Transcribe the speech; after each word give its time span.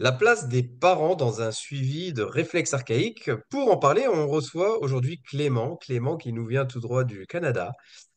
La 0.00 0.12
place 0.12 0.48
des 0.48 0.62
parents 0.62 1.16
dans 1.16 1.42
un 1.42 1.50
suivi 1.50 2.12
de 2.12 2.22
réflexes 2.22 2.72
archaïques. 2.72 3.32
Pour 3.50 3.72
en 3.72 3.78
parler, 3.78 4.06
on 4.06 4.28
reçoit 4.28 4.80
aujourd'hui 4.80 5.20
Clément, 5.28 5.76
Clément 5.76 6.16
qui 6.16 6.32
nous 6.32 6.46
vient 6.46 6.66
tout 6.66 6.78
droit 6.78 7.02
du 7.02 7.26
Canada. 7.26 7.72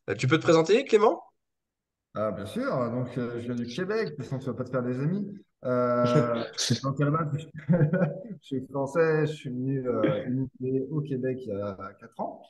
Euh, 0.08 0.14
Tu 0.14 0.28
peux 0.28 0.38
te 0.38 0.44
présenter, 0.44 0.86
Clément? 0.86 1.24
Ah, 2.14 2.32
bien 2.32 2.46
sûr, 2.46 2.70
donc 2.92 3.18
euh, 3.18 3.40
je 3.40 3.46
viens 3.46 3.56
du 3.56 3.66
Québec, 3.66 4.14
sinon 4.20 4.38
tu 4.40 4.46
vas 4.46 4.54
pas 4.54 4.64
te 4.64 4.70
faire 4.70 4.84
des 4.84 5.00
amis. 5.00 5.28
Euh, 5.64 6.44
donc 6.84 7.02
à 7.02 7.06
la 7.06 7.12
base, 7.12 7.48
je 7.70 8.38
suis 8.42 8.68
français, 8.70 9.26
je 9.26 9.34
suis 9.34 9.50
venu 9.50 9.88
euh, 9.88 10.26
immigrer 10.28 10.86
au 10.92 11.02
Québec 11.02 11.40
il 11.42 11.50
y 11.50 11.52
a 11.54 11.78
4 12.00 12.20
ans 12.20 12.44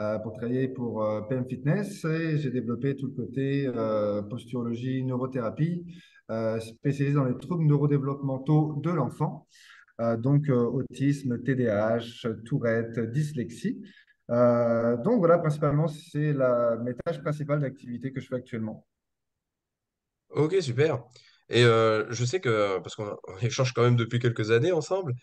euh, 0.00 0.18
pour 0.18 0.34
travailler 0.34 0.68
pour 0.68 1.02
euh, 1.02 1.22
PM 1.22 1.44
Fitness 1.48 2.04
et 2.04 2.38
j'ai 2.38 2.50
développé 2.50 2.94
tout 2.94 3.06
le 3.06 3.14
côté 3.14 3.66
euh, 3.66 4.22
posturologie, 4.22 5.02
neurothérapie, 5.02 5.86
spécialisé 6.60 7.14
dans 7.14 7.24
les 7.24 7.36
troubles 7.38 7.64
neurodéveloppementaux 7.64 8.80
de 8.82 8.90
l'enfant, 8.90 9.46
euh, 10.00 10.16
donc 10.16 10.48
euh, 10.48 10.64
autisme, 10.64 11.42
TDAH, 11.42 12.28
Tourette, 12.44 12.98
dyslexie. 12.98 13.82
Euh, 14.30 14.96
donc 14.98 15.18
voilà, 15.18 15.38
principalement, 15.38 15.88
c'est 15.88 16.32
la, 16.32 16.76
mes 16.82 16.94
tâches 16.94 17.22
principales 17.22 17.60
d'activité 17.60 18.12
que 18.12 18.20
je 18.20 18.26
fais 18.26 18.34
actuellement. 18.34 18.86
Ok, 20.30 20.56
super. 20.60 21.04
Et 21.48 21.64
euh, 21.64 22.06
je 22.10 22.24
sais 22.24 22.40
que, 22.40 22.78
parce 22.80 22.96
qu'on 22.96 23.16
on 23.28 23.38
échange 23.38 23.72
quand 23.72 23.82
même 23.82 23.96
depuis 23.96 24.18
quelques 24.18 24.50
années 24.50 24.72
ensemble, 24.72 25.14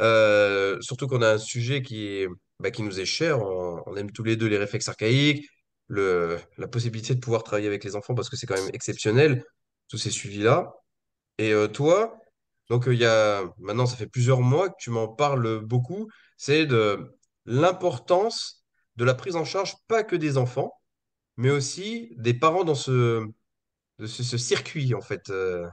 euh, 0.00 0.78
surtout 0.80 1.06
qu'on 1.06 1.22
a 1.22 1.32
un 1.32 1.38
sujet 1.38 1.82
qui 1.82 2.26
bah, 2.60 2.70
qui 2.70 2.82
nous 2.82 3.00
est 3.00 3.06
cher, 3.06 3.40
on, 3.42 3.96
aime 3.96 4.12
tous 4.12 4.22
les 4.22 4.36
deux 4.36 4.46
les 4.46 4.58
réflexes 4.58 4.88
archaïques, 4.88 5.48
la 5.88 6.68
possibilité 6.70 7.14
de 7.14 7.20
pouvoir 7.20 7.42
travailler 7.42 7.66
avec 7.68 7.84
les 7.84 7.96
enfants 7.96 8.14
parce 8.14 8.28
que 8.28 8.36
c'est 8.36 8.46
quand 8.46 8.60
même 8.62 8.70
exceptionnel, 8.74 9.42
tous 9.90 9.98
ces 9.98 10.10
suivis-là. 10.10 10.72
Et 11.38 11.52
euh, 11.52 11.68
toi, 11.68 12.16
donc 12.70 12.88
euh, 12.88 12.94
il 12.94 13.00
y 13.00 13.04
a 13.04 13.42
maintenant, 13.58 13.86
ça 13.86 13.96
fait 13.96 14.06
plusieurs 14.06 14.40
mois 14.40 14.70
que 14.70 14.76
tu 14.78 14.90
m'en 14.90 15.08
parles 15.08 15.60
beaucoup, 15.60 16.08
c'est 16.36 16.64
de 16.64 17.18
l'importance 17.44 18.64
de 18.96 19.04
la 19.04 19.14
prise 19.14 19.36
en 19.36 19.44
charge, 19.44 19.74
pas 19.88 20.04
que 20.04 20.16
des 20.16 20.38
enfants, 20.38 20.72
mais 21.36 21.50
aussi 21.50 22.14
des 22.18 22.34
parents 22.34 22.64
dans 22.64 22.74
ce, 22.74 23.26
de 23.98 24.06
ce, 24.06 24.38
circuit, 24.38 24.94
en 24.94 25.00
fait. 25.00 25.30
euh. 25.30 25.66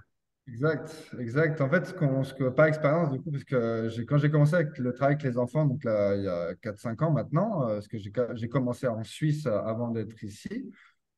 Exact, 0.47 1.11
exact. 1.19 1.59
En 1.59 1.69
fait, 1.69 1.85
ce 1.87 1.93
qu'on, 1.93 2.23
ce 2.23 2.33
que, 2.33 2.45
par 2.45 2.67
expérience, 2.67 3.11
du 3.11 3.21
coup, 3.21 3.31
parce 3.31 3.43
que 3.43 3.89
j'ai, 3.89 4.05
quand 4.05 4.17
j'ai 4.17 4.31
commencé 4.31 4.55
avec 4.55 4.77
le 4.77 4.93
travail 4.93 5.15
avec 5.15 5.23
les 5.23 5.37
enfants, 5.37 5.65
donc 5.65 5.83
là, 5.83 6.15
il 6.15 6.23
y 6.23 6.27
a 6.27 6.55
quatre 6.55 6.79
cinq 6.79 7.01
ans 7.01 7.11
maintenant, 7.11 7.67
parce 7.67 7.89
que 7.89 7.97
j'ai, 7.97 8.49
commencé 8.49 8.87
en 8.87 9.03
Suisse 9.03 9.45
avant 9.45 9.89
d'être 9.89 10.23
ici, 10.23 10.71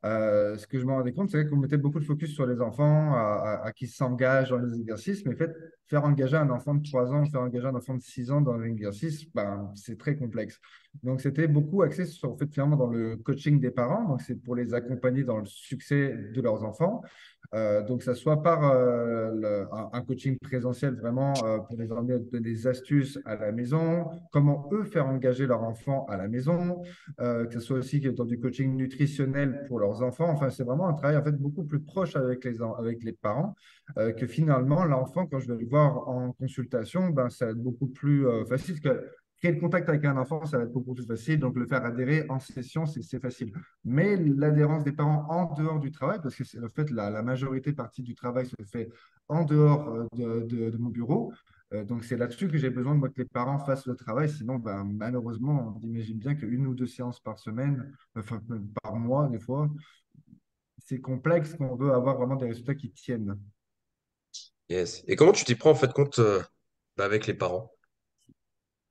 euh, 0.06 0.58
ce 0.58 0.68
que 0.68 0.80
je 0.80 0.86
me 0.86 0.92
rendais 0.94 1.14
compte, 1.14 1.30
c'est 1.30 1.48
qu'on 1.48 1.58
mettait 1.58 1.78
beaucoup 1.78 2.00
de 2.00 2.06
focus 2.06 2.34
sur 2.34 2.46
les 2.46 2.62
enfants, 2.62 3.14
à, 3.16 3.62
à- 3.66 3.72
qui 3.74 3.88
s'engagent 3.88 4.50
dans 4.50 4.60
les 4.60 4.80
exercices, 4.80 5.26
mais 5.26 5.34
en 5.36 5.38
fait, 5.38 5.52
faire 5.90 6.04
engager 6.04 6.38
un 6.38 6.50
enfant 6.52 6.76
de 6.76 6.88
3 6.88 7.12
ans, 7.12 7.26
faire 7.26 7.42
engager 7.42 7.66
un 7.66 7.76
enfant 7.76 7.96
de 7.96 8.02
6 8.02 8.32
ans 8.32 8.42
dans 8.42 8.54
un 8.54 8.64
exercice, 8.64 9.26
ben, 9.34 9.72
c'est 9.76 9.98
très 9.98 10.16
complexe. 10.16 10.60
Donc, 11.04 11.22
c'était 11.22 11.48
beaucoup 11.48 11.82
axé 11.82 12.06
sur, 12.06 12.32
en 12.32 12.38
fait, 12.38 12.52
finalement, 12.52 12.76
dans 12.76 12.88
le 12.88 13.18
coaching 13.18 13.60
des 13.60 13.72
parents, 13.72 14.08
donc 14.08 14.22
c'est 14.22 14.36
pour 14.36 14.56
les 14.56 14.74
accompagner 14.74 15.24
dans 15.24 15.38
le 15.38 15.46
succès 15.46 16.16
de 16.34 16.42
leurs 16.42 16.64
enfants. 16.64 17.02
Euh, 17.56 17.82
donc, 17.84 18.04
ça 18.04 18.14
soit 18.14 18.44
par 18.44 18.72
euh, 18.72 19.66
un, 19.94 20.02
coaching 20.02 20.38
présentiel 20.38 20.96
vraiment 20.96 21.34
euh, 21.44 21.60
pour 21.60 21.78
les 21.78 21.92
emmener 21.92 22.14
à 22.14 22.20
donner 22.20 22.40
des 22.42 22.68
astuces 22.68 23.20
à 23.26 23.36
la 23.36 23.52
maison, 23.52 24.10
comment 24.32 24.70
eux 24.72 24.84
faire 24.84 25.08
engager 25.08 25.48
leur 25.48 25.64
enfant 25.64 26.06
à 26.06 26.18
la 26.18 26.28
maison, 26.28 26.84
que 27.18 27.50
ce 27.52 27.60
soit 27.60 27.80
aussi 27.80 28.00
dans 28.00 28.26
du 28.26 28.40
coaching 28.40 28.76
nutritionnel 28.76 29.66
pour 29.68 29.80
leurs 29.80 30.04
enfants. 30.04 30.30
Enfin, 30.30 30.50
c'est 30.50 30.64
vraiment 30.64 30.88
un 30.88 30.94
travail 30.94 31.18
en 31.18 31.24
fait 31.24 31.36
beaucoup 31.36 31.64
plus 31.64 31.80
proche 31.80 32.16
avec 32.16 32.44
les 32.46 33.14
parents 33.14 33.56
euh, 33.98 34.12
que 34.12 34.28
finalement 34.28 34.84
l'enfant, 34.86 35.26
quand 35.26 35.40
je 35.40 35.48
vais 35.48 35.60
le 35.60 35.68
voir 35.68 36.08
en 36.08 36.34
consultation, 36.34 37.10
ben, 37.10 37.30
ça 37.30 37.46
va 37.46 37.52
être 37.52 37.62
beaucoup 37.62 37.88
plus 37.88 38.28
euh, 38.28 38.46
facile 38.46 38.80
que 38.80 39.04
créer 39.38 39.54
le 39.54 39.60
contact 39.60 39.88
avec 39.88 40.04
un 40.04 40.18
enfant, 40.18 40.46
ça 40.46 40.58
va 40.58 40.64
être 40.66 40.74
beaucoup 40.74 40.94
plus 40.94 41.06
facile. 41.06 41.40
Donc, 41.40 41.56
le 41.56 41.66
faire 41.66 41.86
adhérer 41.86 42.26
en 42.28 42.40
session, 42.40 42.86
c'est 42.86 43.22
facile. 43.22 43.54
Mais 43.86 44.18
l'adhérence 44.18 44.84
des 44.84 44.92
parents 44.92 45.26
en 45.30 45.54
dehors 45.54 45.80
du 45.80 45.92
travail, 45.92 46.20
parce 46.22 46.36
que 46.36 46.44
c'est 46.44 46.60
fait 46.76 46.92
la, 46.92 47.22
majorité 47.24 47.72
partie 47.72 48.04
du 48.04 48.16
travail 48.16 48.48
se 48.48 48.56
fait 48.70 48.90
en 49.30 49.46
dehors 49.46 50.06
euh, 50.20 50.46
de, 50.46 50.78
mon 50.78 50.90
bureau. 50.90 51.32
Donc 51.88 52.04
c'est 52.04 52.18
là-dessus 52.18 52.48
que 52.48 52.58
j'ai 52.58 52.72
besoin 52.72 52.96
de 52.96 53.00
moi 53.00 53.10
que 53.10 53.22
les 53.22 53.28
parents 53.28 53.60
fassent 53.60 53.86
le 53.86 53.96
travail. 53.96 54.28
Sinon, 54.28 54.56
ben, 54.56 54.84
malheureusement, 54.84 55.76
on 55.78 55.80
imagine 55.88 56.18
bien 56.18 56.34
qu'une 56.34 56.66
ou 56.66 56.74
deux 56.74 56.88
séances 56.88 57.20
par 57.20 57.38
semaine, 57.38 57.94
enfin 58.16 58.42
par 58.82 58.96
mois 58.96 59.28
des 59.28 59.40
fois, 59.40 59.70
c'est 60.80 61.00
complexe 61.00 61.54
qu'on 61.54 61.76
veut 61.76 61.92
avoir 61.94 62.18
vraiment 62.18 62.36
des 62.36 62.48
résultats 62.48 62.74
qui 62.74 62.90
tiennent. 62.90 63.38
Yes. 64.70 65.04
Et 65.08 65.16
comment 65.16 65.32
tu 65.34 65.44
t'y 65.46 65.56
prends, 65.56 65.72
en 65.72 65.76
fait, 65.76 65.92
compte 65.94 66.20
euh, 66.20 66.42
bah, 66.98 67.06
avec 67.06 67.28
les 67.28 67.34
parents? 67.34 67.72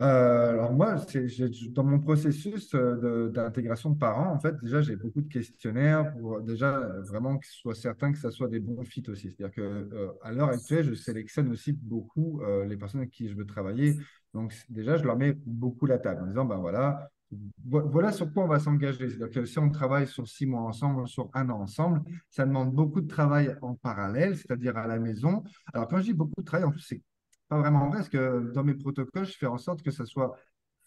Euh, 0.00 0.50
alors 0.50 0.72
moi, 0.72 0.96
c'est, 1.08 1.26
dans 1.72 1.82
mon 1.82 1.98
processus 1.98 2.72
euh, 2.76 3.30
d'intégration 3.30 3.90
de 3.90 3.98
parents, 3.98 4.32
en 4.32 4.38
fait, 4.38 4.54
déjà, 4.62 4.80
j'ai 4.80 4.94
beaucoup 4.94 5.20
de 5.20 5.28
questionnaires 5.28 6.12
pour 6.14 6.40
déjà 6.40 6.78
vraiment 7.08 7.36
que 7.36 7.44
ce 7.46 7.54
soit 7.58 7.74
certain 7.74 8.12
que 8.12 8.18
ça 8.18 8.30
soit 8.30 8.46
des 8.46 8.60
bons 8.60 8.84
fits 8.84 9.02
aussi. 9.08 9.32
C'est-à-dire 9.32 9.50
que 9.56 9.88
à 10.22 10.30
l'heure 10.30 10.50
actuelle, 10.50 10.84
je 10.84 10.94
sélectionne 10.94 11.50
aussi 11.50 11.72
beaucoup 11.72 12.40
les 12.68 12.76
personnes 12.76 13.00
avec 13.00 13.10
qui 13.10 13.28
je 13.28 13.34
veux 13.34 13.46
travailler. 13.46 13.96
Donc 14.34 14.54
déjà, 14.68 14.96
je 14.98 15.02
leur 15.04 15.16
mets 15.16 15.32
beaucoup 15.46 15.86
la 15.86 15.98
table 15.98 16.22
en 16.22 16.26
disant, 16.28 16.44
ben 16.44 16.58
voilà, 16.58 17.10
vo- 17.10 17.17
voilà 17.64 18.12
sur 18.12 18.32
quoi 18.32 18.44
on 18.44 18.48
va 18.48 18.58
s'engager. 18.58 19.08
C'est-à-dire 19.08 19.30
que 19.30 19.44
si 19.44 19.58
on 19.58 19.70
travaille 19.70 20.06
sur 20.06 20.26
six 20.26 20.46
mois 20.46 20.62
ensemble, 20.62 21.06
sur 21.08 21.30
un 21.34 21.50
an 21.50 21.60
ensemble, 21.60 22.02
ça 22.30 22.46
demande 22.46 22.72
beaucoup 22.72 23.00
de 23.00 23.06
travail 23.06 23.54
en 23.62 23.74
parallèle, 23.74 24.36
c'est-à-dire 24.36 24.76
à 24.76 24.86
la 24.86 24.98
maison. 24.98 25.42
Alors 25.72 25.88
quand 25.88 25.98
je 25.98 26.04
dis 26.04 26.14
beaucoup 26.14 26.40
de 26.40 26.46
travail, 26.46 26.66
en 26.66 26.70
plus, 26.70 26.80
c'est 26.80 27.02
pas 27.48 27.58
vraiment 27.58 27.88
vrai, 27.88 27.98
parce 27.98 28.08
que 28.08 28.52
dans 28.52 28.64
mes 28.64 28.74
protocoles, 28.74 29.26
je 29.26 29.36
fais 29.36 29.46
en 29.46 29.58
sorte 29.58 29.82
que 29.82 29.90
ça 29.90 30.04
soit 30.06 30.36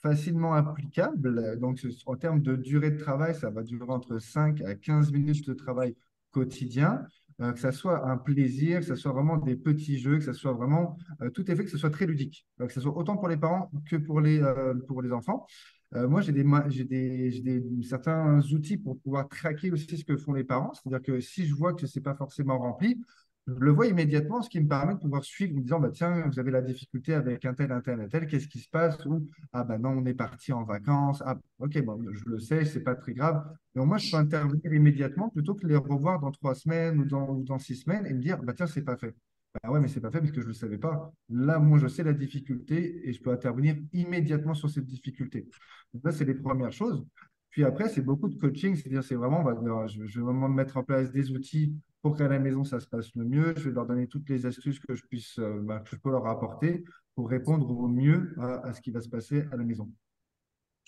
facilement 0.01 0.53
applicable. 0.53 1.59
Donc, 1.59 1.79
en 2.05 2.15
termes 2.15 2.41
de 2.41 2.55
durée 2.55 2.91
de 2.91 2.97
travail, 2.97 3.35
ça 3.35 3.49
va 3.49 3.63
durer 3.63 3.89
entre 3.91 4.17
5 4.19 4.61
à 4.61 4.75
15 4.75 5.11
minutes 5.11 5.47
de 5.47 5.53
travail 5.53 5.95
quotidien. 6.31 7.05
Euh, 7.41 7.53
que 7.53 7.59
ça 7.59 7.71
soit 7.71 8.07
un 8.07 8.17
plaisir, 8.17 8.81
que 8.81 8.85
ça 8.85 8.95
soit 8.95 9.13
vraiment 9.13 9.37
des 9.37 9.55
petits 9.55 9.97
jeux, 9.97 10.17
que 10.17 10.23
ça 10.23 10.33
soit 10.33 10.53
vraiment 10.53 10.97
euh, 11.21 11.29
tout 11.31 11.49
est 11.49 11.55
fait, 11.55 11.63
que 11.63 11.71
ce 11.71 11.77
soit 11.77 11.89
très 11.89 12.05
ludique, 12.05 12.45
Euh, 12.59 12.67
que 12.67 12.73
ce 12.73 12.81
soit 12.81 12.95
autant 12.95 13.17
pour 13.17 13.27
les 13.29 13.37
parents 13.37 13.71
que 13.89 13.95
pour 13.95 14.21
les, 14.21 14.41
pour 14.87 15.01
les 15.01 15.11
enfants. 15.11 15.47
Euh, 15.93 16.07
moi, 16.07 16.21
j'ai 16.21 16.31
des, 16.31 17.41
des, 17.41 17.63
certains 17.83 18.39
outils 18.53 18.77
pour 18.77 18.99
pouvoir 18.99 19.27
traquer 19.27 19.71
aussi 19.71 19.97
ce 19.97 20.05
que 20.05 20.15
font 20.15 20.33
les 20.33 20.43
parents. 20.45 20.73
C'est-à-dire 20.73 21.01
que 21.01 21.19
si 21.19 21.45
je 21.45 21.53
vois 21.53 21.73
que 21.73 21.85
ce 21.85 21.99
n'est 21.99 22.03
pas 22.03 22.15
forcément 22.15 22.57
rempli, 22.59 23.01
je 23.47 23.53
le 23.53 23.71
vois 23.71 23.87
immédiatement, 23.87 24.41
ce 24.41 24.49
qui 24.49 24.59
me 24.59 24.67
permet 24.67 24.93
de 24.93 24.99
pouvoir 24.99 25.23
suivre 25.23 25.53
en 25.53 25.57
me 25.57 25.61
disant, 25.63 25.79
bah, 25.79 25.89
tiens, 25.91 26.27
vous 26.27 26.39
avez 26.39 26.51
la 26.51 26.61
difficulté 26.61 27.13
avec 27.13 27.43
un 27.43 27.53
tel, 27.53 27.71
un 27.71 27.81
tel, 27.81 27.99
un 27.99 28.07
tel, 28.07 28.27
qu'est-ce 28.27 28.47
qui 28.47 28.59
se 28.59 28.69
passe? 28.69 29.03
Ou, 29.05 29.27
ah 29.51 29.63
ben 29.63 29.79
non, 29.79 29.89
on 29.89 30.05
est 30.05 30.13
parti 30.13 30.53
en 30.53 30.63
vacances. 30.63 31.23
Ah, 31.25 31.37
ok, 31.59 31.81
bon, 31.83 31.99
je 32.11 32.23
le 32.25 32.39
sais, 32.39 32.65
c'est 32.65 32.81
pas 32.81 32.95
très 32.95 33.13
grave. 33.13 33.43
Mais 33.75 33.83
moi, 33.85 33.97
je 33.97 34.11
peux 34.11 34.17
intervenir 34.17 34.71
immédiatement 34.73 35.29
plutôt 35.29 35.55
que 35.55 35.65
les 35.67 35.75
revoir 35.75 36.19
dans 36.19 36.31
trois 36.31 36.55
semaines 36.55 36.99
ou 36.99 37.05
dans, 37.05 37.59
six 37.59 37.77
semaines 37.77 38.05
et 38.05 38.13
me 38.13 38.21
dire, 38.21 38.41
bah 38.43 38.53
tiens, 38.55 38.67
c'est 38.67 38.83
pas 38.83 38.95
fait. 38.95 39.15
Bah 39.53 39.69
ouais, 39.71 39.79
mais 39.81 39.87
c'est 39.89 39.99
pas 39.99 40.11
fait 40.11 40.19
parce 40.19 40.31
que 40.31 40.39
je 40.39 40.45
ne 40.45 40.51
le 40.51 40.53
savais 40.53 40.77
pas. 40.77 41.11
Là, 41.29 41.59
moi, 41.59 41.77
je 41.77 41.87
sais 41.87 42.03
la 42.03 42.13
difficulté 42.13 43.07
et 43.07 43.11
je 43.13 43.21
peux 43.21 43.31
intervenir 43.31 43.75
immédiatement 43.91 44.53
sur 44.53 44.69
cette 44.69 44.85
difficulté. 44.85 45.49
Donc 45.93 46.05
là, 46.05 46.11
c'est 46.11 46.25
les 46.25 46.35
premières 46.35 46.71
choses. 46.71 47.05
Puis 47.49 47.65
après, 47.65 47.89
c'est 47.89 48.01
beaucoup 48.01 48.29
de 48.29 48.39
coaching, 48.39 48.75
c'est-à-dire, 48.75 49.03
c'est 49.03 49.15
vraiment, 49.15 49.43
je, 49.87 50.05
je 50.05 50.19
vais 50.19 50.25
vraiment 50.25 50.47
mettre 50.47 50.77
en 50.77 50.83
place 50.83 51.11
des 51.11 51.31
outils 51.31 51.75
pour 52.01 52.15
qu'à 52.15 52.29
la 52.29 52.39
maison, 52.39 52.63
ça 52.63 52.79
se 52.79 52.87
passe 52.87 53.13
le 53.13 53.25
mieux. 53.25 53.53
Je 53.57 53.67
vais 53.67 53.75
leur 53.75 53.85
donner 53.85 54.07
toutes 54.07 54.29
les 54.29 54.45
astuces 54.45 54.79
que 54.79 54.95
je 54.95 55.03
puisse, 55.05 55.37
euh, 55.39 55.59
bah, 55.61 55.79
que 55.79 55.89
je 55.89 56.01
peux 56.01 56.11
leur 56.11 56.25
apporter 56.27 56.85
pour 57.13 57.29
répondre 57.29 57.69
au 57.69 57.87
mieux 57.89 58.33
à, 58.39 58.67
à 58.67 58.73
ce 58.73 58.79
qui 58.79 58.91
va 58.91 59.01
se 59.01 59.09
passer 59.09 59.43
à 59.51 59.57
la 59.57 59.65
maison. 59.65 59.89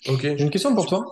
Ok. 0.08 0.20
J'ai 0.22 0.42
une 0.42 0.50
question 0.50 0.74
pour 0.74 0.86
toi. 0.86 1.04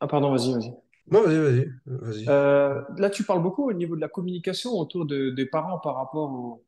Ah, 0.00 0.06
pardon, 0.06 0.30
vas-y, 0.30 0.54
vas-y. 0.54 0.72
Non, 1.10 1.22
vas-y, 1.22 1.38
vas-y. 1.38 1.70
Vas-y. 1.86 2.28
Euh, 2.28 2.82
là, 2.96 3.10
tu 3.10 3.24
parles 3.24 3.42
beaucoup 3.42 3.68
au 3.68 3.72
niveau 3.74 3.94
de 3.94 4.00
la 4.00 4.08
communication 4.08 4.72
autour 4.72 5.06
de- 5.06 5.30
des 5.30 5.46
parents 5.46 5.78
par 5.78 5.96
rapport 5.96 6.30
au, 6.30 6.64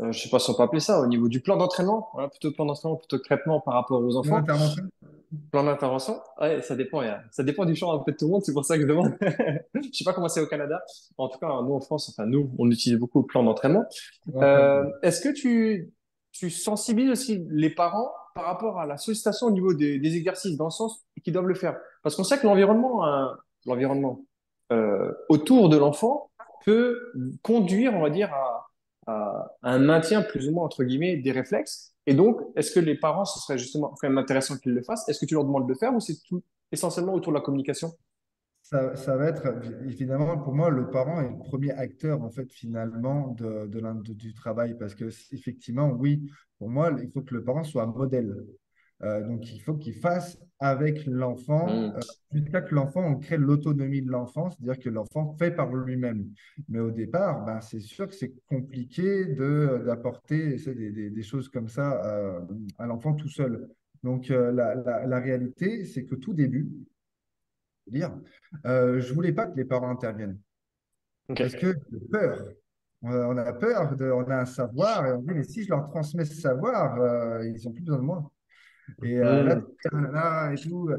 euh, 0.00 0.12
je 0.12 0.20
sais 0.22 0.28
pas 0.28 0.38
si 0.38 0.50
on 0.50 0.54
peut 0.54 0.62
appeler 0.62 0.80
ça, 0.80 1.00
au 1.00 1.06
niveau 1.06 1.28
du 1.28 1.40
plan 1.40 1.56
d'entraînement, 1.56 2.08
voilà, 2.12 2.28
plutôt 2.28 2.52
plan 2.52 2.66
d'entraînement, 2.66 2.96
plutôt 2.96 3.18
traitement 3.18 3.60
par 3.60 3.74
rapport 3.74 4.00
aux 4.02 4.16
enfants. 4.16 4.36
Plan 5.50 5.62
d'intervention, 5.64 6.18
ouais, 6.40 6.62
ça 6.62 6.74
dépend, 6.74 7.00
a- 7.00 7.20
ça 7.30 7.42
dépend 7.42 7.66
du 7.66 7.74
champ 7.76 7.92
un 7.92 7.98
peu 7.98 8.12
de 8.12 8.16
tout 8.16 8.24
le 8.26 8.30
monde, 8.32 8.42
c'est 8.44 8.54
pour 8.54 8.64
ça 8.64 8.76
que 8.76 8.82
je 8.82 8.86
demande. 8.86 9.12
Je 9.74 9.88
sais 9.92 10.04
pas 10.04 10.14
comment 10.14 10.28
c'est 10.28 10.40
au 10.40 10.46
Canada. 10.46 10.82
En 11.18 11.28
tout 11.28 11.38
cas, 11.38 11.48
nous 11.62 11.74
en 11.74 11.80
France, 11.80 12.08
enfin 12.10 12.26
nous, 12.26 12.50
on 12.58 12.70
utilise 12.70 12.98
beaucoup 12.98 13.20
le 13.20 13.26
plan 13.26 13.42
d'entraînement. 13.42 13.84
Ouais, 14.32 14.42
Euh, 14.42 14.84
est-ce 15.02 15.20
que 15.20 15.28
tu, 15.30 15.92
tu 16.32 16.48
sensibilises 16.48 17.10
aussi 17.10 17.44
les 17.50 17.68
parents 17.70 18.10
par 18.34 18.44
rapport 18.44 18.78
à 18.80 18.86
la 18.86 18.96
sollicitation 18.96 19.48
au 19.48 19.50
niveau 19.50 19.74
des, 19.74 19.98
des 19.98 20.16
exercices, 20.16 20.56
dans 20.56 20.66
le 20.66 20.70
sens 20.70 21.04
qu'ils 21.22 21.32
doivent 21.34 21.46
le 21.46 21.54
faire? 21.54 21.76
Parce 22.02 22.16
qu'on 22.16 22.24
sait 22.24 22.38
que 22.38 22.46
l'environnement, 22.46 23.04
hein, 23.04 23.36
l'environnement 23.66 24.20
euh, 24.72 25.12
autour 25.28 25.68
de 25.68 25.76
l'enfant 25.76 26.30
peut 26.64 27.12
conduire, 27.42 27.92
on 27.94 28.00
va 28.00 28.08
dire, 28.10 28.32
à, 28.32 28.67
à 29.08 29.56
un 29.62 29.78
maintien 29.78 30.22
plus 30.22 30.48
ou 30.48 30.52
moins, 30.52 30.64
entre 30.64 30.84
guillemets, 30.84 31.16
des 31.16 31.32
réflexes. 31.32 31.94
Et 32.06 32.14
donc, 32.14 32.40
est-ce 32.56 32.72
que 32.72 32.80
les 32.80 32.96
parents, 32.96 33.24
ce 33.24 33.40
serait 33.40 33.58
justement 33.58 33.88
quand 34.00 34.08
même 34.08 34.18
intéressant 34.18 34.56
qu'ils 34.56 34.72
le 34.72 34.82
fassent? 34.82 35.08
Est-ce 35.08 35.20
que 35.20 35.26
tu 35.26 35.34
leur 35.34 35.44
demandes 35.44 35.64
de 35.64 35.72
le 35.72 35.78
faire 35.78 35.94
ou 35.94 36.00
c'est 36.00 36.22
tout 36.26 36.42
essentiellement 36.72 37.14
autour 37.14 37.32
de 37.32 37.38
la 37.38 37.42
communication? 37.42 37.90
Ça, 38.62 38.96
ça 38.96 39.16
va 39.16 39.28
être, 39.28 39.46
évidemment, 39.86 40.36
pour 40.38 40.54
moi, 40.54 40.68
le 40.68 40.90
parent 40.90 41.22
est 41.22 41.30
le 41.30 41.38
premier 41.38 41.70
acteur, 41.72 42.22
en 42.22 42.30
fait, 42.30 42.52
finalement, 42.52 43.28
de, 43.28 43.66
de 43.66 43.78
l'un- 43.78 43.94
de- 43.94 44.12
du 44.12 44.34
travail. 44.34 44.76
Parce 44.78 44.94
que, 44.94 45.06
effectivement, 45.32 45.88
oui, 45.88 46.30
pour 46.58 46.68
moi, 46.68 46.90
il 47.02 47.10
faut 47.10 47.22
que 47.22 47.34
le 47.34 47.42
parent 47.42 47.64
soit 47.64 47.84
un 47.84 47.86
modèle. 47.86 48.36
Euh, 49.02 49.22
donc, 49.26 49.52
il 49.52 49.60
faut 49.60 49.74
qu'il 49.74 49.94
fasse 49.94 50.38
avec 50.58 51.06
l'enfant, 51.06 51.66
Hmm. 51.68 51.92
euh, 51.96 52.00
jusqu'à 52.32 52.62
que 52.62 52.74
l'enfant, 52.74 53.04
on 53.04 53.16
crée 53.16 53.36
l'autonomie 53.38 54.02
de 54.02 54.10
l'enfant, 54.10 54.50
c'est-à-dire 54.50 54.82
que 54.82 54.88
l'enfant 54.90 55.36
fait 55.38 55.52
par 55.52 55.72
lui-même. 55.72 56.26
Mais 56.68 56.80
au 56.80 56.90
départ, 56.90 57.44
ben, 57.44 57.60
c'est 57.60 57.78
sûr 57.80 58.08
que 58.08 58.14
c'est 58.14 58.32
compliqué 58.48 59.24
de, 59.26 59.82
d'apporter 59.86 60.58
c'est 60.58 60.74
des, 60.74 60.90
des- 60.90 61.10
des 61.10 61.22
choses 61.22 61.48
comme 61.48 61.68
ça 61.68 62.04
euh, 62.06 62.40
à 62.78 62.86
l'enfant 62.86 63.14
tout 63.14 63.28
seul. 63.28 63.68
Donc, 64.02 64.30
euh, 64.32 64.50
la, 64.52 64.74
la- 64.74 65.06
la 65.06 65.20
réalité, 65.20 65.84
c'est 65.84 66.04
que 66.04 66.16
tout 66.16 66.34
début, 66.34 66.68
dire, 67.86 68.12
euh, 68.66 69.00
je 69.00 69.14
voulais 69.14 69.32
pas 69.32 69.46
que 69.46 69.56
les 69.56 69.64
parents 69.64 69.90
interviennent 69.90 70.38
parce 71.28 71.54
que 71.54 71.72
j'ai 71.92 72.00
peur. 72.10 72.48
On 73.02 73.36
a, 73.36 73.52
peur, 73.52 73.94
de, 73.94 74.10
on 74.10 74.28
a 74.28 74.38
un 74.40 74.44
savoir 74.44 75.06
et 75.06 75.12
on 75.12 75.22
dit, 75.22 75.30
mais 75.34 75.44
si 75.44 75.62
je 75.62 75.68
leur 75.70 75.88
transmets 75.88 76.24
ce 76.24 76.34
savoir, 76.40 77.00
euh, 77.00 77.46
ils 77.48 77.68
ont 77.68 77.72
plus 77.72 77.82
besoin 77.82 77.98
de 77.98 78.04
moi. 78.04 78.30
Et 79.02 79.18
euh, 79.18 79.42
là, 79.44 79.60
ah 79.92 80.00
là 80.00 80.52
et 80.52 80.56
tout. 80.56 80.90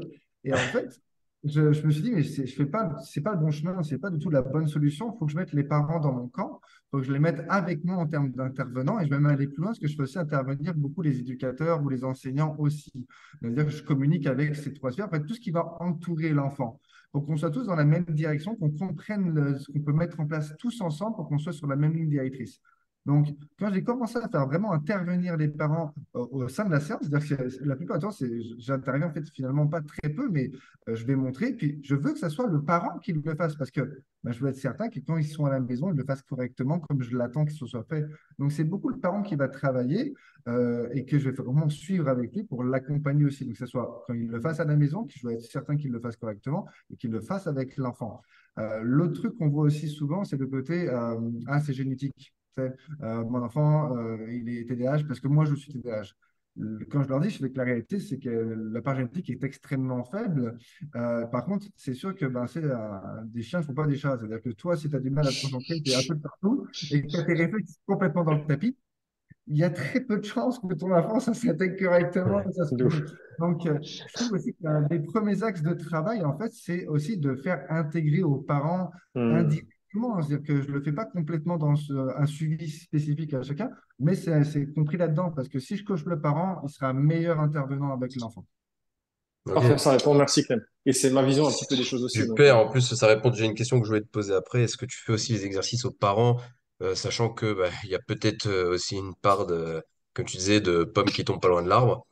Et 0.44 0.52
en 0.52 0.56
fait, 0.56 1.00
je, 1.44 1.72
je 1.72 1.86
me 1.86 1.90
suis 1.90 2.02
dit, 2.02 2.12
mais 2.12 2.22
je 2.22 2.44
fais 2.54 2.66
pas, 2.66 2.96
c'est 2.98 3.22
pas 3.22 3.32
le 3.32 3.38
bon 3.38 3.50
chemin, 3.50 3.82
c'est 3.82 3.98
pas 3.98 4.10
du 4.10 4.18
tout 4.18 4.30
la 4.30 4.42
bonne 4.42 4.68
solution. 4.68 5.12
Il 5.14 5.18
faut 5.18 5.26
que 5.26 5.32
je 5.32 5.36
mette 5.36 5.52
les 5.52 5.64
parents 5.64 5.98
dans 6.00 6.12
mon 6.12 6.28
camp, 6.28 6.60
il 6.64 6.88
faut 6.90 6.98
que 6.98 7.04
je 7.04 7.12
les 7.12 7.18
mette 7.18 7.42
avec 7.48 7.82
moi 7.84 7.96
en 7.96 8.06
termes 8.06 8.30
d'intervenants. 8.30 9.00
Et 9.00 9.04
je 9.06 9.10
vais 9.10 9.18
même 9.18 9.32
aller 9.32 9.46
plus 9.46 9.58
loin, 9.58 9.68
parce 9.68 9.78
que 9.78 9.86
je 9.88 9.96
fais 9.96 10.02
aussi 10.02 10.18
intervenir 10.18 10.74
beaucoup 10.74 11.02
les 11.02 11.18
éducateurs 11.18 11.82
ou 11.82 11.88
les 11.88 12.04
enseignants 12.04 12.54
aussi. 12.58 12.92
C'est-à-dire 13.40 13.64
que 13.66 13.70
je 13.70 13.82
communique 13.82 14.26
avec 14.26 14.54
ces 14.54 14.72
trois 14.72 14.92
sphères, 14.92 15.06
en 15.06 15.10
fait, 15.10 15.24
tout 15.24 15.34
ce 15.34 15.40
qui 15.40 15.50
va 15.50 15.76
entourer 15.80 16.30
l'enfant. 16.30 16.80
Pour 17.12 17.26
qu'on 17.26 17.36
soit 17.36 17.50
tous 17.50 17.66
dans 17.66 17.74
la 17.74 17.84
même 17.84 18.04
direction, 18.04 18.54
qu'on 18.54 18.70
comprenne 18.70 19.34
le- 19.34 19.58
ce 19.58 19.72
qu'on 19.72 19.80
peut 19.80 19.92
mettre 19.92 20.20
en 20.20 20.26
place 20.26 20.54
tous 20.58 20.80
ensemble 20.80 21.16
pour 21.16 21.28
qu'on 21.28 21.38
soit 21.38 21.52
sur 21.52 21.66
la 21.66 21.74
même 21.76 21.92
ligne 21.92 22.08
directrice. 22.08 22.60
Donc, 23.06 23.28
quand 23.58 23.72
j'ai 23.72 23.82
commencé 23.82 24.18
à 24.18 24.28
faire 24.28 24.46
vraiment 24.46 24.72
intervenir 24.72 25.36
les 25.36 25.48
parents 25.48 25.94
au, 26.12 26.28
au 26.44 26.48
sein 26.48 26.66
de 26.66 26.70
la 26.70 26.80
séance, 26.80 27.00
c'est-à-dire 27.02 27.36
que 27.38 27.64
la 27.64 27.76
plupart 27.76 27.98
du 27.98 28.06
temps, 28.06 28.14
j'interviens 28.58 29.08
en 29.08 29.12
fait 29.12 29.28
finalement 29.30 29.66
pas 29.66 29.80
très 29.80 30.10
peu, 30.10 30.28
mais 30.30 30.50
euh, 30.88 30.94
je 30.94 31.06
vais 31.06 31.16
montrer, 31.16 31.52
puis 31.52 31.80
je 31.82 31.94
veux 31.94 32.12
que 32.12 32.18
ce 32.18 32.28
soit 32.28 32.46
le 32.46 32.62
parent 32.62 32.98
qui 32.98 33.12
le 33.12 33.34
fasse, 33.34 33.56
parce 33.56 33.70
que 33.70 34.02
ben, 34.22 34.32
je 34.32 34.40
veux 34.40 34.50
être 34.50 34.56
certain 34.56 34.90
que 34.90 35.00
quand 35.00 35.16
ils 35.16 35.26
sont 35.26 35.46
à 35.46 35.50
la 35.50 35.60
maison, 35.60 35.90
ils 35.90 35.96
le 35.96 36.04
fassent 36.04 36.22
correctement 36.22 36.78
comme 36.78 37.02
je 37.02 37.16
l'attends 37.16 37.44
que 37.46 37.52
ce 37.52 37.64
soit 37.66 37.84
fait. 37.88 38.06
Donc, 38.38 38.52
c'est 38.52 38.64
beaucoup 38.64 38.90
le 38.90 38.98
parent 38.98 39.22
qui 39.22 39.34
va 39.34 39.48
travailler 39.48 40.14
euh, 40.48 40.88
et 40.92 41.04
que 41.06 41.18
je 41.18 41.30
vais 41.30 41.42
vraiment 41.42 41.68
suivre 41.70 42.08
avec 42.08 42.34
lui 42.34 42.44
pour 42.44 42.64
l'accompagner 42.64 43.24
aussi. 43.24 43.44
Donc, 43.44 43.54
que 43.54 43.58
ce 43.60 43.66
soit 43.66 44.04
quand 44.06 44.14
il 44.14 44.28
le 44.28 44.40
fasse 44.40 44.60
à 44.60 44.64
la 44.64 44.76
maison, 44.76 45.04
que 45.04 45.14
je 45.16 45.26
veux 45.26 45.32
être 45.34 45.42
certain 45.42 45.76
qu'il 45.76 45.90
le 45.92 46.00
fasse 46.00 46.16
correctement 46.16 46.66
et 46.90 46.96
qu'il 46.96 47.10
le 47.10 47.20
fasse 47.20 47.46
avec 47.46 47.76
l'enfant. 47.78 48.20
Euh, 48.58 48.80
l'autre 48.82 49.14
truc 49.20 49.36
qu'on 49.38 49.48
voit 49.48 49.64
aussi 49.64 49.88
souvent, 49.88 50.24
c'est 50.24 50.36
le 50.36 50.46
côté 50.46 50.88
euh, 50.88 51.16
Ah, 51.46 51.60
c'est 51.60 51.72
génétique. 51.72 52.34
Euh, 52.58 53.24
mon 53.24 53.42
enfant, 53.42 53.96
euh, 53.96 54.26
il 54.30 54.48
est 54.48 54.68
TDAH 54.68 55.04
parce 55.06 55.20
que 55.20 55.28
moi, 55.28 55.44
je 55.44 55.54
suis 55.54 55.72
TDAH. 55.72 56.12
Quand 56.90 57.02
je 57.02 57.08
leur 57.08 57.20
dis, 57.20 57.30
je 57.30 57.38
fais 57.38 57.50
que 57.50 57.56
la 57.56 57.64
réalité, 57.64 58.00
c'est 58.00 58.18
que 58.18 58.28
la 58.72 58.82
part 58.82 58.96
génétique 58.96 59.30
est 59.30 59.42
extrêmement 59.44 60.04
faible. 60.04 60.58
Euh, 60.96 61.24
par 61.26 61.44
contre, 61.44 61.66
c'est 61.76 61.94
sûr 61.94 62.14
que 62.14 62.26
ben, 62.26 62.46
c'est, 62.46 62.64
euh, 62.64 62.76
des 63.24 63.42
chiens 63.42 63.60
ne 63.60 63.64
font 63.64 63.72
pas 63.74 63.86
des 63.86 63.96
chats. 63.96 64.16
C'est-à-dire 64.18 64.42
que 64.42 64.50
toi, 64.50 64.76
si 64.76 64.88
tu 64.88 64.96
as 64.96 65.00
du 65.00 65.10
mal 65.10 65.26
à 65.26 65.30
te 65.30 65.42
concentrer, 65.42 65.80
tu 65.80 65.92
es 65.92 65.94
un 65.94 66.00
peu 66.08 66.18
partout 66.18 66.66
et 66.90 67.02
que 67.02 67.06
tu 67.06 67.16
as 67.16 67.22
tes 67.22 67.34
réflexes 67.34 67.78
complètement 67.86 68.24
dans 68.24 68.34
le 68.34 68.44
tapis, 68.44 68.76
il 69.46 69.56
y 69.56 69.64
a 69.64 69.70
très 69.70 70.00
peu 70.00 70.18
de 70.18 70.24
chances 70.24 70.58
que 70.58 70.74
ton 70.74 70.92
enfant, 70.92 71.18
ça 71.18 71.34
s'intègre 71.34 71.76
correctement. 71.78 72.36
Ouais. 72.36 72.52
ça 72.52 72.66
se. 72.66 72.74
Donc, 72.74 73.66
euh, 73.66 73.78
je 73.82 74.12
trouve 74.12 74.32
aussi 74.32 74.54
qu'un 74.54 74.82
des 74.82 75.00
premiers 75.00 75.42
axes 75.42 75.62
de 75.62 75.72
travail, 75.72 76.22
en 76.24 76.36
fait, 76.36 76.52
c'est 76.52 76.86
aussi 76.86 77.16
de 77.16 77.34
faire 77.36 77.64
intégrer 77.70 78.22
aux 78.22 78.36
parents 78.38 78.90
Hmm. 79.14 79.48
Indirectement. 79.94 80.22
C'est-à-dire 80.22 80.46
que 80.46 80.62
je 80.62 80.68
ne 80.68 80.72
le 80.74 80.82
fais 80.82 80.92
pas 80.92 81.04
complètement 81.04 81.56
dans 81.58 81.76
ce- 81.76 81.92
un 82.16 82.26
suivi 82.26 82.70
spécifique 82.70 83.34
à 83.34 83.42
chacun, 83.42 83.70
mais 83.98 84.14
c'est 84.14 84.72
compris 84.74 84.96
là-dedans 84.96 85.30
parce 85.30 85.48
que 85.48 85.58
si 85.58 85.76
je 85.76 85.84
coche 85.84 86.04
le 86.04 86.20
parent, 86.20 86.60
il 86.64 86.70
sera 86.70 86.88
un 86.88 86.92
meilleur 86.94 87.40
intervenant 87.40 87.92
avec 87.92 88.14
l'enfant. 88.16 88.44
Parfait, 89.44 89.78
ça 89.78 89.92
répond. 89.92 90.14
Merci, 90.14 90.44
Clem. 90.44 90.60
Et 90.86 90.92
c'est 90.92 91.10
ma 91.10 91.22
vision 91.22 91.46
un 91.46 91.50
petit 91.50 91.64
peu 91.68 91.76
des 91.76 91.82
choses 91.84 92.04
aussi. 92.04 92.18
Super. 92.20 92.58
En 92.58 92.68
plus, 92.68 92.94
ça 92.94 93.06
répond 93.06 93.30
à 93.30 93.38
une 93.40 93.54
question 93.54 93.78
que 93.80 93.84
je 93.86 93.90
voulais 93.90 94.02
te 94.02 94.06
poser 94.08 94.34
après. 94.34 94.62
Est-ce 94.62 94.76
que 94.76 94.86
tu 94.86 94.98
fais 94.98 95.12
aussi 95.12 95.32
les 95.32 95.44
exercices 95.44 95.84
aux 95.84 95.90
parents, 95.90 96.36
euh, 96.82 96.94
sachant 96.94 97.30
que 97.30 97.52
bah, 97.52 97.68
il 97.84 97.90
y 97.90 97.94
a 97.94 97.98
peut-être 98.00 98.46
euh, 98.46 98.74
aussi 98.74 98.96
une 98.96 99.14
part 99.16 99.46
de, 99.46 99.82
comme 100.14 100.26
tu 100.26 100.36
disais, 100.36 100.60
de 100.60 100.84
pommes 100.84 101.06
qui 101.10 101.24
tombent 101.24 101.40
pas 101.40 101.48
loin 101.48 101.62
de 101.62 101.68
l'arbre. 101.68 102.06